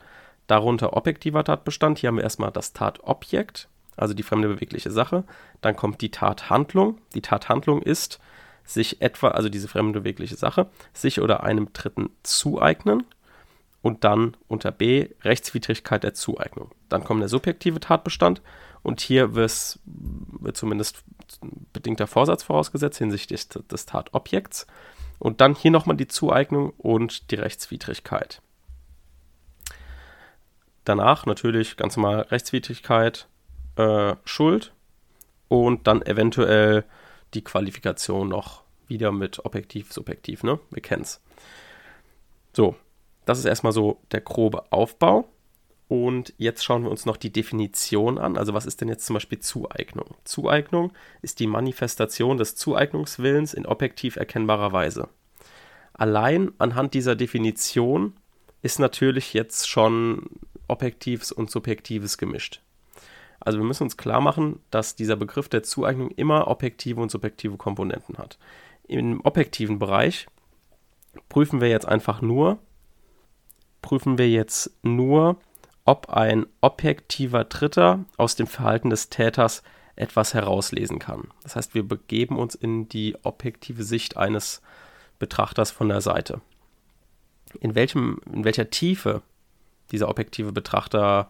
darunter 0.48 0.96
objektiver 0.96 1.44
Tatbestand. 1.44 2.00
Hier 2.00 2.08
haben 2.08 2.18
wir 2.18 2.24
erstmal 2.24 2.52
das 2.52 2.74
Tatobjekt, 2.74 3.68
also 3.96 4.14
die 4.14 4.24
fremde 4.24 4.48
bewegliche 4.48 4.92
Sache. 4.92 5.24
Dann 5.62 5.76
kommt 5.76 6.02
die 6.02 6.12
Tathandlung. 6.12 7.00
Die 7.14 7.22
Tathandlung 7.22 7.82
ist 7.82 8.20
sich 8.70 9.02
etwa, 9.02 9.30
also 9.30 9.50
diese 9.50 9.68
fremde 9.68 10.00
bewegliche 10.00 10.36
Sache, 10.36 10.68
sich 10.94 11.22
oder 11.22 11.44
einem 11.44 11.74
Dritten 11.74 12.10
zueignen. 12.24 13.04
Und 13.82 14.04
dann 14.04 14.36
unter 14.50 14.72
B 14.72 15.08
Rechtswidrigkeit 15.22 16.04
der 16.04 16.14
Zueignung. 16.14 16.72
Dann 16.90 17.06
kommt 17.06 17.22
der 17.22 17.30
subjektive 17.30 17.80
Tatbestand 17.80 18.42
und 18.84 19.00
hier 19.00 19.36
wird 19.36 20.58
zumindest 20.58 21.04
bedingter 21.72 22.06
Vorsatz 22.06 22.44
vorausgesetzt 22.44 22.98
hinsichtlich 22.98 23.48
des, 23.48 23.68
des 23.68 23.86
Tatobjekts. 23.86 24.68
Und 25.18 25.40
dann 25.40 25.56
hier 25.56 25.72
nochmal 25.72 25.96
die 25.96 26.10
Zueignung 26.10 26.72
und 26.72 27.32
die 27.32 27.36
Rechtswidrigkeit. 27.36 28.42
Danach 30.84 31.26
natürlich 31.26 31.78
ganz 31.78 31.96
normal 31.96 32.22
Rechtswidrigkeit, 32.24 33.28
äh, 33.78 34.16
Schuld 34.26 34.74
und 35.48 35.88
dann 35.88 36.02
eventuell 36.02 36.84
die 37.34 37.44
Qualifikation 37.44 38.30
noch 38.30 38.64
wieder 38.88 39.12
mit 39.12 39.46
objektiv, 39.46 39.94
subjektiv, 39.94 40.44
ne? 40.44 40.60
Wir 40.72 40.82
kennen 40.82 41.04
es. 41.04 41.22
So, 42.54 42.76
das 43.26 43.40
ist 43.40 43.46
erstmal 43.46 43.74
so 43.74 44.02
der 44.12 44.22
grobe 44.22 44.72
Aufbau. 44.72 45.30
Und 45.88 46.36
jetzt 46.38 46.64
schauen 46.64 46.84
wir 46.84 46.92
uns 46.92 47.08
noch 47.08 47.18
die 47.18 47.32
Definition 47.32 48.20
an. 48.20 48.38
Also 48.38 48.54
was 48.54 48.68
ist 48.68 48.80
denn 48.80 48.90
jetzt 48.90 49.08
zum 49.08 49.16
Beispiel 49.16 49.40
Zueignung? 49.40 50.16
Zueignung 50.24 50.94
ist 51.24 51.40
die 51.40 51.48
Manifestation 51.48 52.38
des 52.38 52.56
Zueignungswillens 52.56 53.56
in 53.56 53.66
objektiv 53.66 54.16
erkennbarer 54.16 54.72
Weise. 54.72 55.10
Allein 55.94 56.52
anhand 56.60 56.94
dieser 56.94 57.16
Definition 57.16 58.14
ist 58.62 58.80
natürlich 58.80 59.34
jetzt 59.34 59.68
schon 59.68 60.30
Objektives 60.68 61.32
und 61.32 61.50
Subjektives 61.50 62.20
gemischt. 62.20 62.62
Also 63.40 63.58
wir 63.58 63.66
müssen 63.66 63.84
uns 63.84 63.98
klar 63.98 64.22
machen, 64.22 64.60
dass 64.70 64.96
dieser 64.96 65.16
Begriff 65.16 65.50
der 65.50 65.64
Zueignung 65.64 66.12
immer 66.12 66.48
objektive 66.48 67.02
und 67.02 67.12
subjektive 67.12 67.58
Komponenten 67.58 68.18
hat. 68.18 68.38
Im 68.88 69.22
objektiven 69.22 69.80
Bereich 69.80 70.28
prüfen 71.30 71.62
wir 71.62 71.70
jetzt 71.70 71.88
einfach 71.88 72.22
nur, 72.22 72.60
prüfen 73.82 74.18
wir 74.18 74.30
jetzt 74.30 74.72
nur, 74.84 75.38
ob 75.86 76.10
ein 76.10 76.46
objektiver 76.62 77.46
Dritter 77.46 78.06
aus 78.18 78.36
dem 78.36 78.48
Verhalten 78.48 78.90
des 78.90 79.10
Täters 79.10 79.64
etwas 79.96 80.34
herauslesen 80.34 81.00
kann. 81.00 81.28
Das 81.44 81.56
heißt, 81.56 81.74
wir 81.74 81.88
begeben 81.88 82.38
uns 82.38 82.56
in 82.56 82.88
die 82.88 83.18
objektive 83.24 83.84
Sicht 83.84 84.18
eines 84.18 84.62
Betrachters 85.18 85.72
von 85.72 85.90
der 85.90 86.02
Seite. 86.02 86.42
In, 87.60 87.76
welchem, 87.76 88.22
in 88.32 88.44
welcher 88.46 88.70
Tiefe 88.70 89.22
dieser 89.92 90.08
objektive 90.08 90.52
Betrachter 90.52 91.30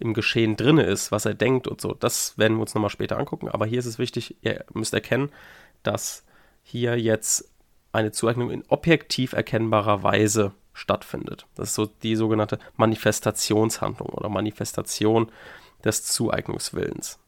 im 0.00 0.14
Geschehen 0.14 0.56
drinne 0.56 0.84
ist, 0.84 1.10
was 1.10 1.24
er 1.24 1.34
denkt 1.34 1.66
und 1.66 1.80
so, 1.80 1.94
das 1.94 2.38
werden 2.38 2.56
wir 2.56 2.62
uns 2.62 2.74
nochmal 2.74 2.90
später 2.90 3.18
angucken. 3.18 3.48
Aber 3.48 3.66
hier 3.66 3.78
ist 3.78 3.86
es 3.86 3.98
wichtig, 3.98 4.36
ihr 4.42 4.64
müsst 4.72 4.94
erkennen, 4.94 5.30
dass 5.82 6.24
hier 6.62 6.98
jetzt 6.98 7.50
eine 7.92 8.12
Zueignung 8.12 8.50
in 8.50 8.64
objektiv 8.68 9.32
erkennbarer 9.32 10.02
Weise 10.02 10.52
stattfindet. 10.72 11.46
Das 11.54 11.70
ist 11.70 11.74
so 11.74 11.86
die 11.86 12.14
sogenannte 12.16 12.58
Manifestationshandlung 12.76 14.10
oder 14.10 14.28
Manifestation 14.28 15.30
des 15.84 16.04
Zueignungswillens. 16.04 17.18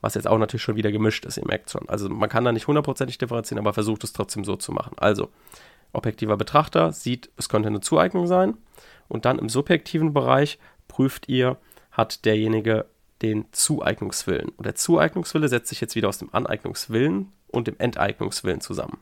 Was 0.00 0.14
jetzt 0.14 0.26
auch 0.26 0.38
natürlich 0.38 0.62
schon 0.62 0.76
wieder 0.76 0.92
gemischt 0.92 1.24
ist, 1.24 1.38
ihr 1.38 1.46
merkt 1.46 1.70
schon. 1.70 1.88
Also 1.88 2.10
man 2.10 2.28
kann 2.28 2.44
da 2.44 2.52
nicht 2.52 2.66
hundertprozentig 2.66 3.16
differenzieren, 3.16 3.58
aber 3.58 3.72
versucht 3.72 4.04
es 4.04 4.12
trotzdem 4.12 4.44
so 4.44 4.56
zu 4.56 4.70
machen. 4.70 4.96
Also, 4.98 5.30
objektiver 5.94 6.36
Betrachter 6.36 6.92
sieht, 6.92 7.30
es 7.38 7.48
könnte 7.48 7.68
eine 7.68 7.80
Zueignung 7.80 8.26
sein. 8.26 8.58
Und 9.08 9.24
dann 9.24 9.38
im 9.38 9.48
subjektiven 9.48 10.12
Bereich 10.12 10.58
prüft 10.94 11.28
ihr, 11.28 11.56
hat 11.90 12.24
derjenige 12.24 12.86
den 13.20 13.46
Zueignungswillen. 13.50 14.50
Und 14.50 14.64
der 14.64 14.76
Zueignungswille 14.76 15.48
setzt 15.48 15.68
sich 15.68 15.80
jetzt 15.80 15.96
wieder 15.96 16.08
aus 16.08 16.18
dem 16.18 16.32
Aneignungswillen 16.32 17.32
und 17.48 17.66
dem 17.66 17.74
Enteignungswillen 17.78 18.60
zusammen. 18.60 18.98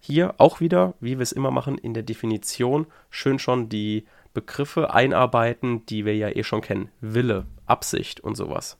Hier 0.00 0.34
auch 0.38 0.58
wieder, 0.58 0.94
wie 0.98 1.18
wir 1.18 1.22
es 1.22 1.30
immer 1.30 1.52
machen, 1.52 1.78
in 1.78 1.94
der 1.94 2.02
Definition 2.02 2.86
schön 3.08 3.38
schon 3.38 3.68
die 3.68 4.04
Begriffe 4.34 4.92
einarbeiten, 4.92 5.86
die 5.86 6.04
wir 6.04 6.16
ja 6.16 6.28
eh 6.30 6.42
schon 6.42 6.60
kennen. 6.60 6.88
Wille, 7.00 7.46
Absicht 7.66 8.18
und 8.18 8.34
sowas. 8.34 8.76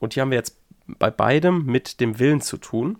Und 0.00 0.14
hier 0.14 0.22
haben 0.22 0.30
wir 0.30 0.38
jetzt 0.38 0.56
bei 0.86 1.10
beidem 1.10 1.66
mit 1.66 2.00
dem 2.00 2.20
Willen 2.20 2.40
zu 2.40 2.56
tun, 2.56 2.98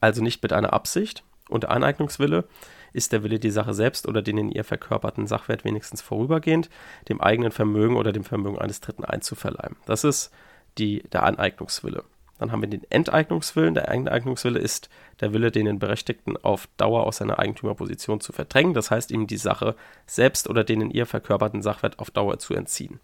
also 0.00 0.20
nicht 0.20 0.42
mit 0.42 0.52
einer 0.52 0.72
Absicht. 0.72 1.22
Und 1.48 1.68
Aneignungswille 1.68 2.48
ist 2.92 3.12
der 3.12 3.22
Wille, 3.22 3.38
die 3.38 3.50
Sache 3.50 3.74
selbst 3.74 4.06
oder 4.06 4.22
den 4.22 4.38
in 4.38 4.50
ihr 4.50 4.64
verkörperten 4.64 5.26
Sachwert 5.26 5.64
wenigstens 5.64 6.02
vorübergehend 6.02 6.70
dem 7.08 7.20
eigenen 7.20 7.52
Vermögen 7.52 7.96
oder 7.96 8.12
dem 8.12 8.24
Vermögen 8.24 8.58
eines 8.58 8.80
Dritten 8.80 9.04
einzuverleiben. 9.04 9.76
Das 9.86 10.04
ist 10.04 10.30
die, 10.78 11.02
der 11.12 11.24
Aneignungswille. 11.24 12.04
Dann 12.38 12.52
haben 12.52 12.62
wir 12.62 12.68
den 12.68 12.88
Enteignungswillen. 12.90 13.74
Der 13.74 13.88
Enteignungswille 13.88 14.60
ist 14.60 14.88
der 15.20 15.32
Wille, 15.32 15.50
den 15.50 15.78
Berechtigten 15.78 16.36
auf 16.36 16.68
Dauer 16.76 17.04
aus 17.04 17.16
seiner 17.16 17.38
Eigentümerposition 17.38 18.20
zu 18.20 18.32
verdrängen. 18.32 18.74
Das 18.74 18.90
heißt, 18.90 19.10
ihm 19.10 19.26
die 19.26 19.36
Sache 19.36 19.74
selbst 20.06 20.48
oder 20.48 20.62
den 20.64 20.80
in 20.80 20.90
ihr 20.90 21.06
verkörperten 21.06 21.62
Sachwert 21.62 21.98
auf 21.98 22.10
Dauer 22.10 22.38
zu 22.38 22.54
entziehen. 22.54 23.00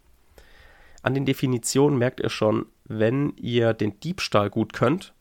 An 1.02 1.14
den 1.14 1.26
Definitionen 1.26 1.98
merkt 1.98 2.20
ihr 2.20 2.30
schon, 2.30 2.66
wenn 2.84 3.34
ihr 3.36 3.74
den 3.74 3.98
Diebstahl 4.00 4.50
gut 4.50 4.72
könnt, 4.72 5.12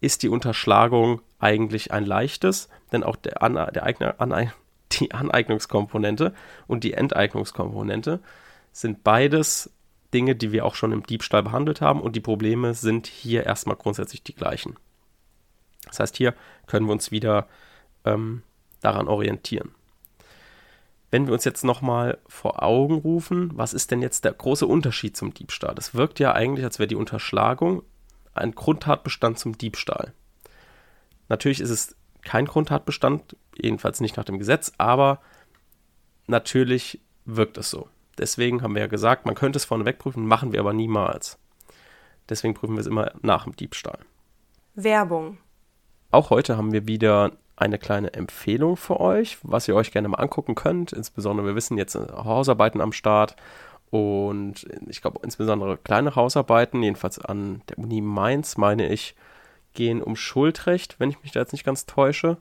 ist 0.00 0.22
die 0.22 0.28
Unterschlagung 0.28 1.20
eigentlich 1.38 1.92
ein 1.92 2.04
leichtes, 2.04 2.68
denn 2.92 3.02
auch 3.02 3.16
der, 3.16 3.42
An 3.42 3.54
der 3.54 3.82
Eigner, 3.84 4.14
Ane 4.18 4.52
die 4.92 5.12
Aneignungskomponente 5.12 6.34
und 6.66 6.82
die 6.82 6.94
Enteignungskomponente 6.94 8.20
sind 8.72 9.04
beides 9.04 9.70
Dinge, 10.12 10.34
die 10.34 10.50
wir 10.50 10.64
auch 10.64 10.74
schon 10.74 10.90
im 10.90 11.04
Diebstahl 11.04 11.44
behandelt 11.44 11.80
haben 11.80 12.00
und 12.00 12.16
die 12.16 12.20
Probleme 12.20 12.74
sind 12.74 13.06
hier 13.06 13.46
erstmal 13.46 13.76
grundsätzlich 13.76 14.24
die 14.24 14.34
gleichen. 14.34 14.76
Das 15.86 16.00
heißt, 16.00 16.16
hier 16.16 16.34
können 16.66 16.86
wir 16.86 16.92
uns 16.92 17.12
wieder 17.12 17.46
ähm, 18.04 18.42
daran 18.80 19.06
orientieren. 19.06 19.70
Wenn 21.10 21.26
wir 21.26 21.34
uns 21.34 21.44
jetzt 21.44 21.64
nochmal 21.64 22.18
vor 22.28 22.62
Augen 22.62 22.94
rufen, 22.94 23.50
was 23.54 23.72
ist 23.74 23.90
denn 23.90 24.02
jetzt 24.02 24.24
der 24.24 24.32
große 24.32 24.66
Unterschied 24.66 25.16
zum 25.16 25.34
Diebstahl? 25.34 25.74
Es 25.76 25.94
wirkt 25.94 26.20
ja 26.20 26.32
eigentlich, 26.32 26.64
als 26.64 26.78
wäre 26.78 26.86
die 26.86 26.96
Unterschlagung 26.96 27.82
ein 28.34 28.54
Grundtatbestand 28.54 29.38
zum 29.38 29.58
Diebstahl. 29.58 30.12
Natürlich 31.28 31.60
ist 31.60 31.70
es 31.70 31.96
kein 32.22 32.46
Grundtatbestand, 32.46 33.36
jedenfalls 33.56 34.00
nicht 34.00 34.16
nach 34.16 34.24
dem 34.24 34.38
Gesetz, 34.38 34.72
aber 34.78 35.20
natürlich 36.26 37.00
wirkt 37.24 37.56
es 37.58 37.70
so. 37.70 37.88
Deswegen 38.18 38.62
haben 38.62 38.74
wir 38.74 38.82
ja 38.82 38.88
gesagt, 38.88 39.26
man 39.26 39.34
könnte 39.34 39.56
es 39.56 39.64
vorneweg 39.64 39.98
prüfen, 39.98 40.26
machen 40.26 40.52
wir 40.52 40.60
aber 40.60 40.72
niemals. 40.72 41.38
Deswegen 42.28 42.54
prüfen 42.54 42.74
wir 42.74 42.80
es 42.80 42.86
immer 42.86 43.12
nach 43.22 43.44
dem 43.44 43.56
Diebstahl. 43.56 43.98
Werbung. 44.74 45.38
Auch 46.10 46.30
heute 46.30 46.56
haben 46.56 46.72
wir 46.72 46.86
wieder 46.86 47.32
eine 47.56 47.78
kleine 47.78 48.14
Empfehlung 48.14 48.76
für 48.76 49.00
euch, 49.00 49.38
was 49.42 49.68
ihr 49.68 49.74
euch 49.74 49.92
gerne 49.92 50.08
mal 50.08 50.18
angucken 50.18 50.54
könnt. 50.54 50.92
Insbesondere, 50.92 51.46
wir 51.46 51.54
wissen 51.54 51.76
jetzt 51.76 51.94
Hausarbeiten 51.94 52.80
am 52.80 52.92
Start 52.92 53.36
und 53.90 54.66
ich 54.88 55.02
glaube 55.02 55.20
insbesondere 55.22 55.76
kleine 55.76 56.14
Hausarbeiten, 56.14 56.82
jedenfalls 56.82 57.18
an 57.18 57.62
der 57.68 57.78
Uni 57.78 58.00
Mainz, 58.00 58.56
meine 58.56 58.88
ich, 58.88 59.16
gehen 59.74 60.02
um 60.02 60.16
Schuldrecht, 60.16 60.96
wenn 60.98 61.10
ich 61.10 61.22
mich 61.22 61.32
da 61.32 61.40
jetzt 61.40 61.52
nicht 61.52 61.64
ganz 61.64 61.86
täusche. 61.86 62.38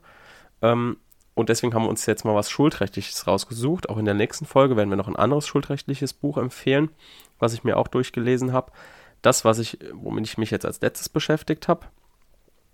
Ähm, 0.62 0.98
und 1.34 1.50
deswegen 1.50 1.74
haben 1.74 1.84
wir 1.84 1.90
uns 1.90 2.06
jetzt 2.06 2.26
mal 2.26 2.36
was 2.36 2.50
Schuldrechtliches 2.50 3.26
rausgesucht. 3.26 3.90
Auch 3.90 3.98
in 3.98 4.06
der 4.06 4.14
nächsten 4.14 4.46
Folge 4.46 4.76
werden 4.76 4.90
wir 4.90 4.98
noch 4.98 5.08
ein 5.08 5.16
anderes 5.16 5.48
schuldrechtliches 5.48 6.14
Buch 6.14 6.38
empfehlen, 6.38 6.90
was 7.40 7.54
ich 7.54 7.64
mir 7.64 7.78
auch 7.78 7.88
durchgelesen 7.88 8.52
habe. 8.52 8.72
Das, 9.22 9.46
was 9.46 9.58
ich, 9.60 9.80
womit 9.94 10.28
ich 10.28 10.38
mich 10.38 10.52
jetzt 10.52 10.66
als 10.66 10.82
letztes 10.82 11.10
beschäftigt 11.10 11.68
habe, 11.68 11.88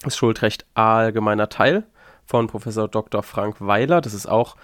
ist 0.06 0.18
Schuldrecht 0.18 0.66
allgemeiner 0.74 1.50
Teil 1.50 1.84
von 2.26 2.48
Professor 2.48 2.88
Dr. 2.88 3.24
Frank 3.24 3.58
Weiler. 3.60 4.02
Das 4.02 4.14
ist 4.14 4.26
auch 4.26 4.56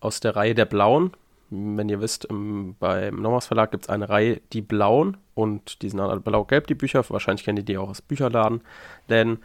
aus 0.00 0.20
der 0.20 0.36
Reihe 0.36 0.54
der 0.54 0.66
Blauen. 0.66 1.12
Wenn 1.50 1.88
ihr 1.88 2.00
wisst, 2.00 2.24
im, 2.24 2.74
beim 2.78 3.16
Nommers 3.16 3.46
Verlag 3.46 3.70
gibt 3.70 3.84
es 3.84 3.88
eine 3.88 4.08
Reihe, 4.08 4.40
die 4.52 4.62
Blauen, 4.62 5.16
und 5.34 5.82
die 5.82 5.90
sind 5.90 6.00
alle 6.00 6.18
blau-gelb, 6.18 6.66
die 6.66 6.74
Bücher. 6.74 7.04
Wahrscheinlich 7.08 7.44
kennt 7.44 7.58
ihr 7.58 7.64
die 7.64 7.76
auch 7.76 7.90
aus 7.90 8.00
Bücherladen. 8.00 8.62
Denn 9.10 9.38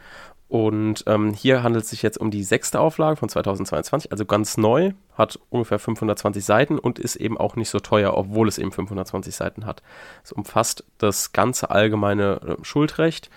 und 0.52 1.04
ähm, 1.06 1.32
hier 1.32 1.62
handelt 1.62 1.84
es 1.84 1.90
sich 1.90 2.02
jetzt 2.02 2.18
um 2.18 2.30
die 2.30 2.44
sechste 2.44 2.78
Auflage 2.78 3.16
von 3.16 3.30
2022, 3.30 4.12
also 4.12 4.26
ganz 4.26 4.58
neu, 4.58 4.92
hat 5.14 5.38
ungefähr 5.48 5.78
520 5.78 6.44
Seiten 6.44 6.78
und 6.78 6.98
ist 6.98 7.16
eben 7.16 7.38
auch 7.38 7.56
nicht 7.56 7.70
so 7.70 7.80
teuer, 7.80 8.14
obwohl 8.14 8.48
es 8.48 8.58
eben 8.58 8.70
520 8.70 9.34
Seiten 9.34 9.64
hat. 9.64 9.82
Es 10.22 10.30
umfasst 10.30 10.84
das 10.98 11.32
ganze 11.32 11.70
allgemeine 11.70 12.40
äh, 12.42 12.64
Schuldrecht, 12.64 13.30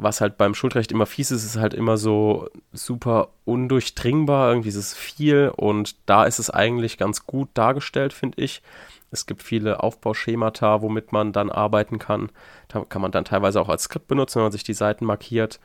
was 0.00 0.20
halt 0.20 0.38
beim 0.38 0.54
Schuldrecht 0.54 0.92
immer 0.92 1.06
fies 1.06 1.32
ist, 1.32 1.44
ist 1.44 1.56
halt 1.56 1.74
immer 1.74 1.96
so 1.96 2.48
super 2.72 3.30
undurchdringbar. 3.44 4.50
Irgendwie 4.50 4.68
ist 4.68 4.76
es 4.76 4.94
viel 4.94 5.52
und 5.54 5.96
da 6.08 6.24
ist 6.24 6.38
es 6.38 6.50
eigentlich 6.50 6.98
ganz 6.98 7.26
gut 7.26 7.48
dargestellt, 7.54 8.12
finde 8.12 8.40
ich. 8.40 8.62
Es 9.10 9.26
gibt 9.26 9.42
viele 9.42 9.82
Aufbauschemata, 9.82 10.82
womit 10.82 11.12
man 11.12 11.32
dann 11.32 11.50
arbeiten 11.50 11.98
kann. 11.98 12.30
Da 12.68 12.84
kann 12.84 13.02
man 13.02 13.10
dann 13.10 13.24
teilweise 13.24 13.60
auch 13.60 13.68
als 13.68 13.84
Skript 13.84 14.06
benutzen, 14.06 14.36
wenn 14.36 14.44
man 14.44 14.52
sich 14.52 14.64
die 14.64 14.74
Seiten 14.74 15.04
markiert 15.04 15.58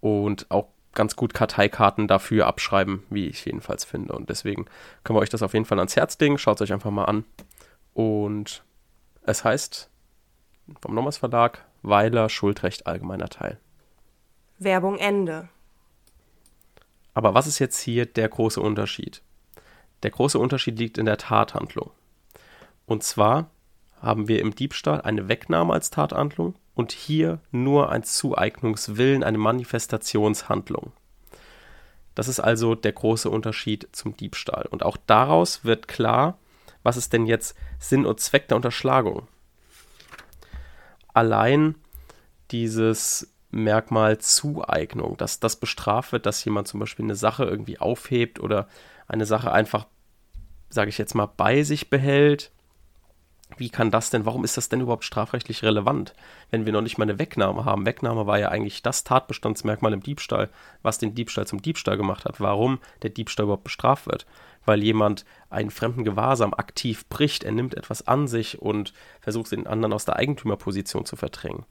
und 0.00 0.50
auch 0.50 0.66
ganz 0.92 1.16
gut 1.16 1.32
Karteikarten 1.32 2.08
dafür 2.08 2.46
abschreiben, 2.46 3.04
wie 3.08 3.26
ich 3.26 3.44
jedenfalls 3.44 3.84
finde. 3.84 4.14
Und 4.14 4.28
deswegen 4.28 4.66
können 5.02 5.16
wir 5.16 5.22
euch 5.22 5.30
das 5.30 5.42
auf 5.42 5.54
jeden 5.54 5.64
Fall 5.64 5.78
ans 5.78 5.96
Herz 5.96 6.18
legen. 6.18 6.36
Schaut 6.36 6.56
es 6.56 6.62
euch 6.62 6.72
einfach 6.72 6.90
mal 6.90 7.04
an. 7.04 7.24
Und 7.94 8.64
es 9.22 9.44
heißt 9.44 9.88
vom 10.82 10.94
Nommers 10.94 11.16
Verlag 11.16 11.64
Weiler 11.82 12.28
Schuldrecht 12.28 12.86
allgemeiner 12.86 13.28
Teil. 13.28 13.58
Werbung 14.58 14.98
Ende. 14.98 15.48
Aber 17.14 17.34
was 17.34 17.46
ist 17.46 17.58
jetzt 17.58 17.80
hier 17.80 18.06
der 18.06 18.28
große 18.28 18.60
Unterschied? 18.60 19.22
Der 20.02 20.10
große 20.10 20.38
Unterschied 20.38 20.78
liegt 20.78 20.98
in 20.98 21.06
der 21.06 21.18
Tathandlung. 21.18 21.90
Und 22.86 23.02
zwar 23.02 23.50
haben 24.00 24.28
wir 24.28 24.40
im 24.40 24.54
Diebstahl 24.54 25.00
eine 25.02 25.28
Wegnahme 25.28 25.72
als 25.72 25.90
Tathandlung 25.90 26.54
und 26.74 26.92
hier 26.92 27.40
nur 27.50 27.90
ein 27.90 28.04
Zueignungswillen, 28.04 29.24
eine 29.24 29.38
Manifestationshandlung. 29.38 30.92
Das 32.14 32.28
ist 32.28 32.40
also 32.40 32.74
der 32.74 32.92
große 32.92 33.30
Unterschied 33.30 33.88
zum 33.92 34.16
Diebstahl. 34.16 34.66
Und 34.70 34.82
auch 34.82 34.96
daraus 35.06 35.64
wird 35.64 35.88
klar, 35.88 36.38
was 36.82 36.96
ist 36.96 37.12
denn 37.12 37.26
jetzt 37.26 37.56
Sinn 37.78 38.06
und 38.06 38.20
Zweck 38.20 38.48
der 38.48 38.56
Unterschlagung. 38.56 39.28
Allein 41.12 41.74
dieses 42.50 43.32
Merkmal 43.50 44.18
Zueignung, 44.18 45.16
dass 45.16 45.40
das 45.40 45.56
bestraft 45.56 46.12
wird, 46.12 46.26
dass 46.26 46.44
jemand 46.44 46.68
zum 46.68 46.80
Beispiel 46.80 47.04
eine 47.04 47.14
Sache 47.16 47.44
irgendwie 47.44 47.78
aufhebt 47.78 48.40
oder 48.40 48.68
eine 49.06 49.26
Sache 49.26 49.52
einfach, 49.52 49.86
sage 50.68 50.90
ich 50.90 50.98
jetzt 50.98 51.14
mal, 51.14 51.26
bei 51.26 51.62
sich 51.62 51.88
behält 51.88 52.52
wie 53.56 53.70
kann 53.70 53.90
das 53.90 54.10
denn, 54.10 54.26
warum 54.26 54.44
ist 54.44 54.56
das 54.56 54.68
denn 54.68 54.80
überhaupt 54.80 55.04
strafrechtlich 55.04 55.62
relevant, 55.62 56.12
wenn 56.50 56.66
wir 56.66 56.72
noch 56.72 56.82
nicht 56.82 56.98
mal 56.98 57.04
eine 57.04 57.18
Wegnahme 57.18 57.64
haben? 57.64 57.86
Wegnahme 57.86 58.26
war 58.26 58.38
ja 58.38 58.50
eigentlich 58.50 58.82
das 58.82 59.04
Tatbestandsmerkmal 59.04 59.94
im 59.94 60.02
Diebstahl, 60.02 60.50
was 60.82 60.98
den 60.98 61.14
Diebstahl 61.14 61.46
zum 61.46 61.62
Diebstahl 61.62 61.96
gemacht 61.96 62.26
hat. 62.26 62.40
Warum 62.40 62.78
der 63.02 63.10
Diebstahl 63.10 63.44
überhaupt 63.44 63.64
bestraft 63.64 64.06
wird? 64.06 64.26
Weil 64.66 64.82
jemand 64.82 65.24
einen 65.48 65.70
fremden 65.70 66.04
Gewahrsam 66.04 66.52
aktiv 66.52 67.06
bricht, 67.08 67.42
er 67.42 67.52
nimmt 67.52 67.74
etwas 67.74 68.06
an 68.06 68.28
sich 68.28 68.60
und 68.60 68.92
versucht 69.20 69.50
den 69.50 69.66
anderen 69.66 69.94
aus 69.94 70.04
der 70.04 70.16
Eigentümerposition 70.16 71.06
zu 71.06 71.16
verdrängen. 71.16 71.64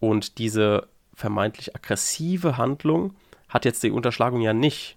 Und 0.00 0.38
diese 0.38 0.88
vermeintlich 1.18 1.74
aggressive 1.74 2.56
Handlung 2.56 3.16
hat 3.48 3.64
jetzt 3.64 3.82
die 3.82 3.90
Unterschlagung 3.90 4.40
ja 4.40 4.52
nicht. 4.52 4.96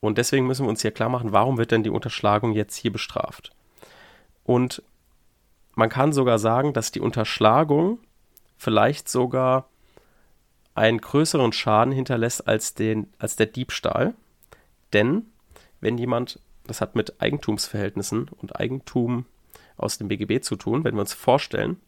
Und 0.00 0.18
deswegen 0.18 0.46
müssen 0.46 0.66
wir 0.66 0.68
uns 0.68 0.82
hier 0.82 0.90
klar 0.90 1.08
machen, 1.08 1.32
warum 1.32 1.56
wird 1.56 1.70
denn 1.70 1.82
die 1.82 1.90
Unterschlagung 1.90 2.52
jetzt 2.52 2.76
hier 2.76 2.92
bestraft? 2.92 3.52
Und 4.44 4.82
man 5.74 5.88
kann 5.88 6.12
sogar 6.12 6.38
sagen, 6.38 6.74
dass 6.74 6.92
die 6.92 7.00
Unterschlagung 7.00 7.98
vielleicht 8.58 9.08
sogar 9.08 9.70
einen 10.74 11.00
größeren 11.00 11.54
Schaden 11.54 11.94
hinterlässt 11.94 12.46
als, 12.46 12.74
den, 12.74 13.10
als 13.18 13.36
der 13.36 13.46
Diebstahl. 13.46 14.12
Denn 14.92 15.24
wenn 15.80 15.96
jemand, 15.96 16.38
das 16.66 16.82
hat 16.82 16.96
mit 16.96 17.22
Eigentumsverhältnissen 17.22 18.28
und 18.28 18.56
Eigentum 18.60 19.24
aus 19.78 19.96
dem 19.96 20.08
BGB 20.08 20.42
zu 20.42 20.56
tun, 20.56 20.84
wenn 20.84 20.96
wir 20.96 21.00
uns 21.00 21.14
vorstellen, 21.14 21.80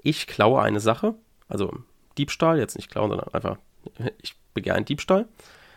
ich 0.00 0.28
klaue 0.28 0.62
eine 0.62 0.80
Sache, 0.80 1.16
also 1.48 1.72
Diebstahl, 2.16 2.58
jetzt 2.58 2.76
nicht 2.76 2.90
klauen, 2.90 3.10
sondern 3.10 3.32
einfach, 3.32 3.58
ich 4.20 4.34
begehe 4.54 4.74
einen 4.74 4.84
Diebstahl 4.84 5.26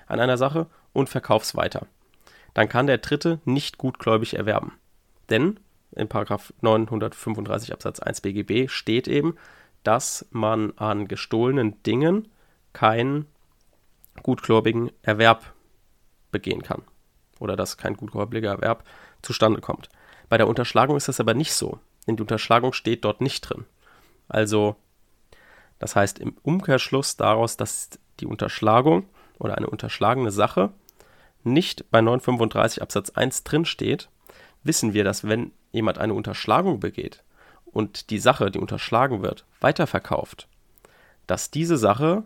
an 0.08 0.20
einer 0.20 0.38
Sache 0.38 0.68
und 0.94 1.10
verkaufe 1.10 1.44
es 1.44 1.56
weiter. 1.56 1.88
Dann 2.54 2.70
kann 2.70 2.88
der 2.88 2.98
Dritte 2.98 3.40
nicht 3.46 3.78
gutgläubig 3.78 4.36
erwerben. 4.36 4.74
Denn 5.30 5.60
in 5.92 6.08
Paragraph 6.08 6.54
935 6.62 7.74
Absatz 7.74 8.00
1 8.00 8.22
BGB 8.22 8.70
steht 8.70 9.08
eben, 9.08 9.36
dass 9.84 10.26
man 10.32 10.74
an 10.78 11.08
gestohlenen 11.08 11.82
Dingen 11.84 12.28
keinen 12.74 13.28
gutgläubigen 14.24 14.92
Erwerb 15.02 15.54
begehen 16.32 16.64
kann. 16.64 16.84
Oder 17.40 17.56
dass 17.56 17.78
kein 17.78 17.96
gutgläubiger 17.96 18.52
Erwerb 18.52 18.84
zustande 19.22 19.62
kommt. 19.62 19.90
Bei 20.28 20.38
der 20.38 20.48
Unterschlagung 20.48 20.98
ist 20.98 21.08
das 21.08 21.20
aber 21.20 21.34
nicht 21.34 21.54
so, 21.54 21.80
denn 22.06 22.18
die 22.18 22.22
Unterschlagung 22.22 22.74
steht 22.74 23.06
dort 23.06 23.22
nicht 23.22 23.42
drin. 23.42 23.66
Also, 24.28 24.76
das 25.80 25.96
heißt 25.96 26.20
im 26.20 26.36
Umkehrschluss 26.44 27.18
daraus, 27.18 27.58
dass 27.58 27.90
die 28.20 28.26
Unterschlagung 28.26 29.08
oder 29.38 29.58
eine 29.58 29.70
unterschlagene 29.70 30.32
Sache 30.32 30.72
nicht 31.44 31.90
bei 31.90 32.02
935 32.02 32.82
Absatz 32.82 33.12
1 33.12 33.44
drin 33.46 33.66
steht, 33.66 34.10
wissen 34.64 34.94
wir, 34.94 35.04
dass 35.04 35.24
wenn 35.24 35.52
jemand 35.72 35.98
eine 35.98 36.14
Unterschlagung 36.14 36.80
begeht 36.80 37.24
und 37.66 38.10
die 38.10 38.20
Sache, 38.20 38.52
die 38.52 38.60
unterschlagen 38.60 39.22
wird, 39.22 39.46
weiterverkauft, 39.62 40.48
dass 41.28 41.52
diese 41.52 41.78
Sache 41.78 42.24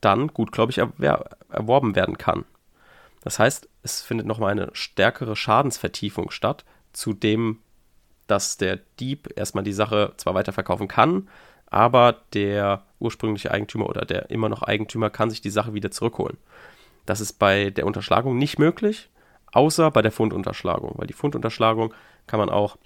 dann 0.00 0.28
gutgläubig 0.28 0.78
erwer 0.78 1.36
erworben 1.50 1.96
werden 1.96 2.18
kann. 2.18 2.44
Das 3.22 3.38
heißt, 3.38 3.68
es 3.82 4.00
findet 4.00 4.26
nochmal 4.26 4.52
eine 4.52 4.70
stärkere 4.72 5.34
Schadensvertiefung 5.34 6.30
statt, 6.30 6.64
zu 6.92 7.12
dem, 7.12 7.58
dass 8.26 8.56
der 8.56 8.78
Dieb 9.00 9.28
erstmal 9.36 9.64
die 9.64 9.72
Sache 9.72 10.12
zwar 10.16 10.34
weiterverkaufen 10.34 10.88
kann, 10.88 11.28
aber 11.70 12.16
der 12.34 12.82
ursprüngliche 12.98 13.50
Eigentümer 13.50 13.88
oder 13.88 14.04
der 14.04 14.30
immer 14.30 14.48
noch 14.48 14.62
Eigentümer 14.62 15.10
kann 15.10 15.30
sich 15.30 15.40
die 15.40 15.50
Sache 15.50 15.74
wieder 15.74 15.90
zurückholen. 15.90 16.36
Das 17.06 17.20
ist 17.20 17.34
bei 17.38 17.70
der 17.70 17.86
Unterschlagung 17.86 18.36
nicht 18.38 18.58
möglich, 18.58 19.08
außer 19.52 19.90
bei 19.90 20.02
der 20.02 20.12
Fundunterschlagung, 20.12 20.92
weil 20.96 21.06
die 21.06 21.14
Fundunterschlagung 21.14 21.94
kann 22.26 22.38
man 22.38 22.50
auch 22.50 22.76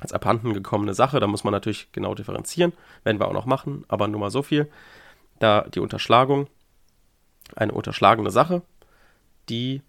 als 0.00 0.12
abhanden 0.12 0.54
gekommene 0.54 0.94
Sache, 0.94 1.20
da 1.20 1.26
muss 1.26 1.44
man 1.44 1.52
natürlich 1.52 1.92
genau 1.92 2.14
differenzieren, 2.14 2.72
werden 3.04 3.20
wir 3.20 3.28
auch 3.28 3.32
noch 3.32 3.46
machen, 3.46 3.84
aber 3.88 4.08
nur 4.08 4.20
mal 4.20 4.30
so 4.30 4.42
viel. 4.42 4.70
Da 5.38 5.62
die 5.62 5.80
Unterschlagung, 5.80 6.48
eine 7.54 7.72
unterschlagene 7.72 8.30
Sache, 8.30 8.62
die 9.48 9.82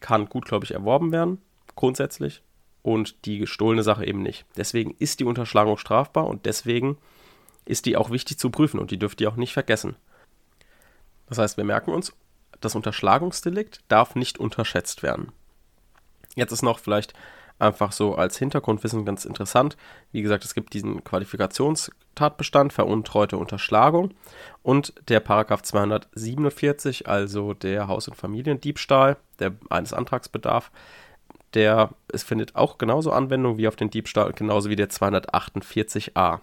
kann 0.00 0.28
gutgläubig 0.28 0.72
erworben 0.72 1.12
werden, 1.12 1.40
grundsätzlich, 1.74 2.42
und 2.82 3.26
die 3.26 3.38
gestohlene 3.38 3.82
Sache 3.82 4.06
eben 4.06 4.22
nicht. 4.22 4.46
Deswegen 4.56 4.94
ist 4.98 5.20
die 5.20 5.24
Unterschlagung 5.24 5.76
strafbar 5.76 6.26
und 6.26 6.46
deswegen 6.46 6.98
ist 7.66 7.86
die 7.86 7.96
auch 7.96 8.10
wichtig 8.10 8.38
zu 8.38 8.50
prüfen 8.50 8.80
und 8.80 8.90
die 8.90 8.98
dürft 8.98 9.20
ihr 9.20 9.28
auch 9.28 9.36
nicht 9.36 9.52
vergessen. 9.52 9.96
Das 11.26 11.38
heißt, 11.38 11.56
wir 11.56 11.64
merken 11.64 11.90
uns, 11.90 12.14
das 12.60 12.74
Unterschlagungsdelikt 12.74 13.80
darf 13.88 14.14
nicht 14.14 14.38
unterschätzt 14.38 15.02
werden. 15.02 15.32
Jetzt 16.34 16.52
ist 16.52 16.62
noch 16.62 16.78
vielleicht 16.78 17.14
Einfach 17.58 17.92
so 17.92 18.14
als 18.14 18.36
Hintergrundwissen 18.36 19.06
ganz 19.06 19.24
interessant. 19.24 19.78
Wie 20.12 20.20
gesagt, 20.20 20.44
es 20.44 20.52
gibt 20.52 20.74
diesen 20.74 21.04
Qualifikationstatbestand, 21.04 22.74
veruntreute 22.74 23.38
Unterschlagung 23.38 24.12
und 24.62 24.92
der 25.08 25.20
Paragraph 25.20 25.62
247, 25.62 27.08
also 27.08 27.54
der 27.54 27.88
Haus- 27.88 28.08
und 28.08 28.14
Familiendiebstahl, 28.14 29.16
der 29.38 29.52
eines 29.70 29.94
Antrags 29.94 30.28
bedarf, 30.28 30.70
der 31.54 31.94
es 32.12 32.22
findet 32.22 32.56
auch 32.56 32.76
genauso 32.76 33.10
Anwendung 33.10 33.56
wie 33.56 33.68
auf 33.68 33.76
den 33.76 33.88
Diebstahl, 33.88 34.34
genauso 34.34 34.68
wie 34.68 34.76
der 34.76 34.90
248a. 34.90 36.40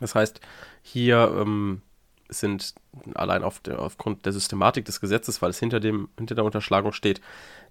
Das 0.00 0.14
heißt, 0.14 0.40
hier 0.82 1.34
ähm, 1.38 1.82
sind 2.28 2.74
allein 3.14 3.42
auf 3.42 3.60
der, 3.60 3.80
aufgrund 3.80 4.24
der 4.26 4.32
Systematik 4.32 4.84
des 4.84 5.00
Gesetzes, 5.00 5.42
weil 5.42 5.50
es 5.50 5.58
hinter, 5.58 5.80
dem, 5.80 6.08
hinter 6.18 6.34
der 6.34 6.44
Unterschlagung 6.44 6.92
steht, 6.92 7.20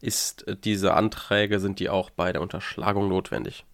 ist 0.02 0.48
äh, 0.48 0.56
diese 0.56 0.94
Anträge, 0.94 1.60
sind 1.60 1.80
die 1.80 1.90
auch 1.90 2.10
bei 2.10 2.32
der 2.32 2.42
Unterschlagung 2.42 3.08
notwendig. 3.08 3.66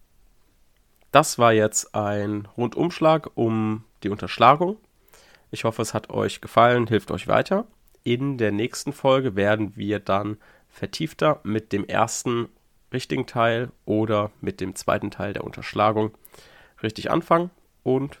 Das 1.12 1.38
war 1.38 1.52
jetzt 1.52 1.94
ein 1.94 2.46
Rundumschlag 2.56 3.30
um 3.34 3.84
die 4.02 4.10
Unterschlagung. 4.10 4.76
Ich 5.50 5.64
hoffe, 5.64 5.82
es 5.82 5.92
hat 5.92 6.10
euch 6.10 6.40
gefallen, 6.40 6.86
hilft 6.86 7.10
euch 7.10 7.26
weiter. 7.26 7.66
In 8.04 8.38
der 8.38 8.52
nächsten 8.52 8.92
Folge 8.92 9.34
werden 9.34 9.76
wir 9.76 9.98
dann 9.98 10.38
vertiefter 10.68 11.40
mit 11.42 11.72
dem 11.72 11.84
ersten 11.84 12.48
richtigen 12.92 13.26
Teil 13.26 13.70
oder 13.84 14.30
mit 14.40 14.60
dem 14.60 14.74
zweiten 14.76 15.10
Teil 15.10 15.32
der 15.32 15.44
Unterschlagung 15.44 16.12
richtig 16.82 17.10
anfangen. 17.10 17.50
Und 17.82 18.20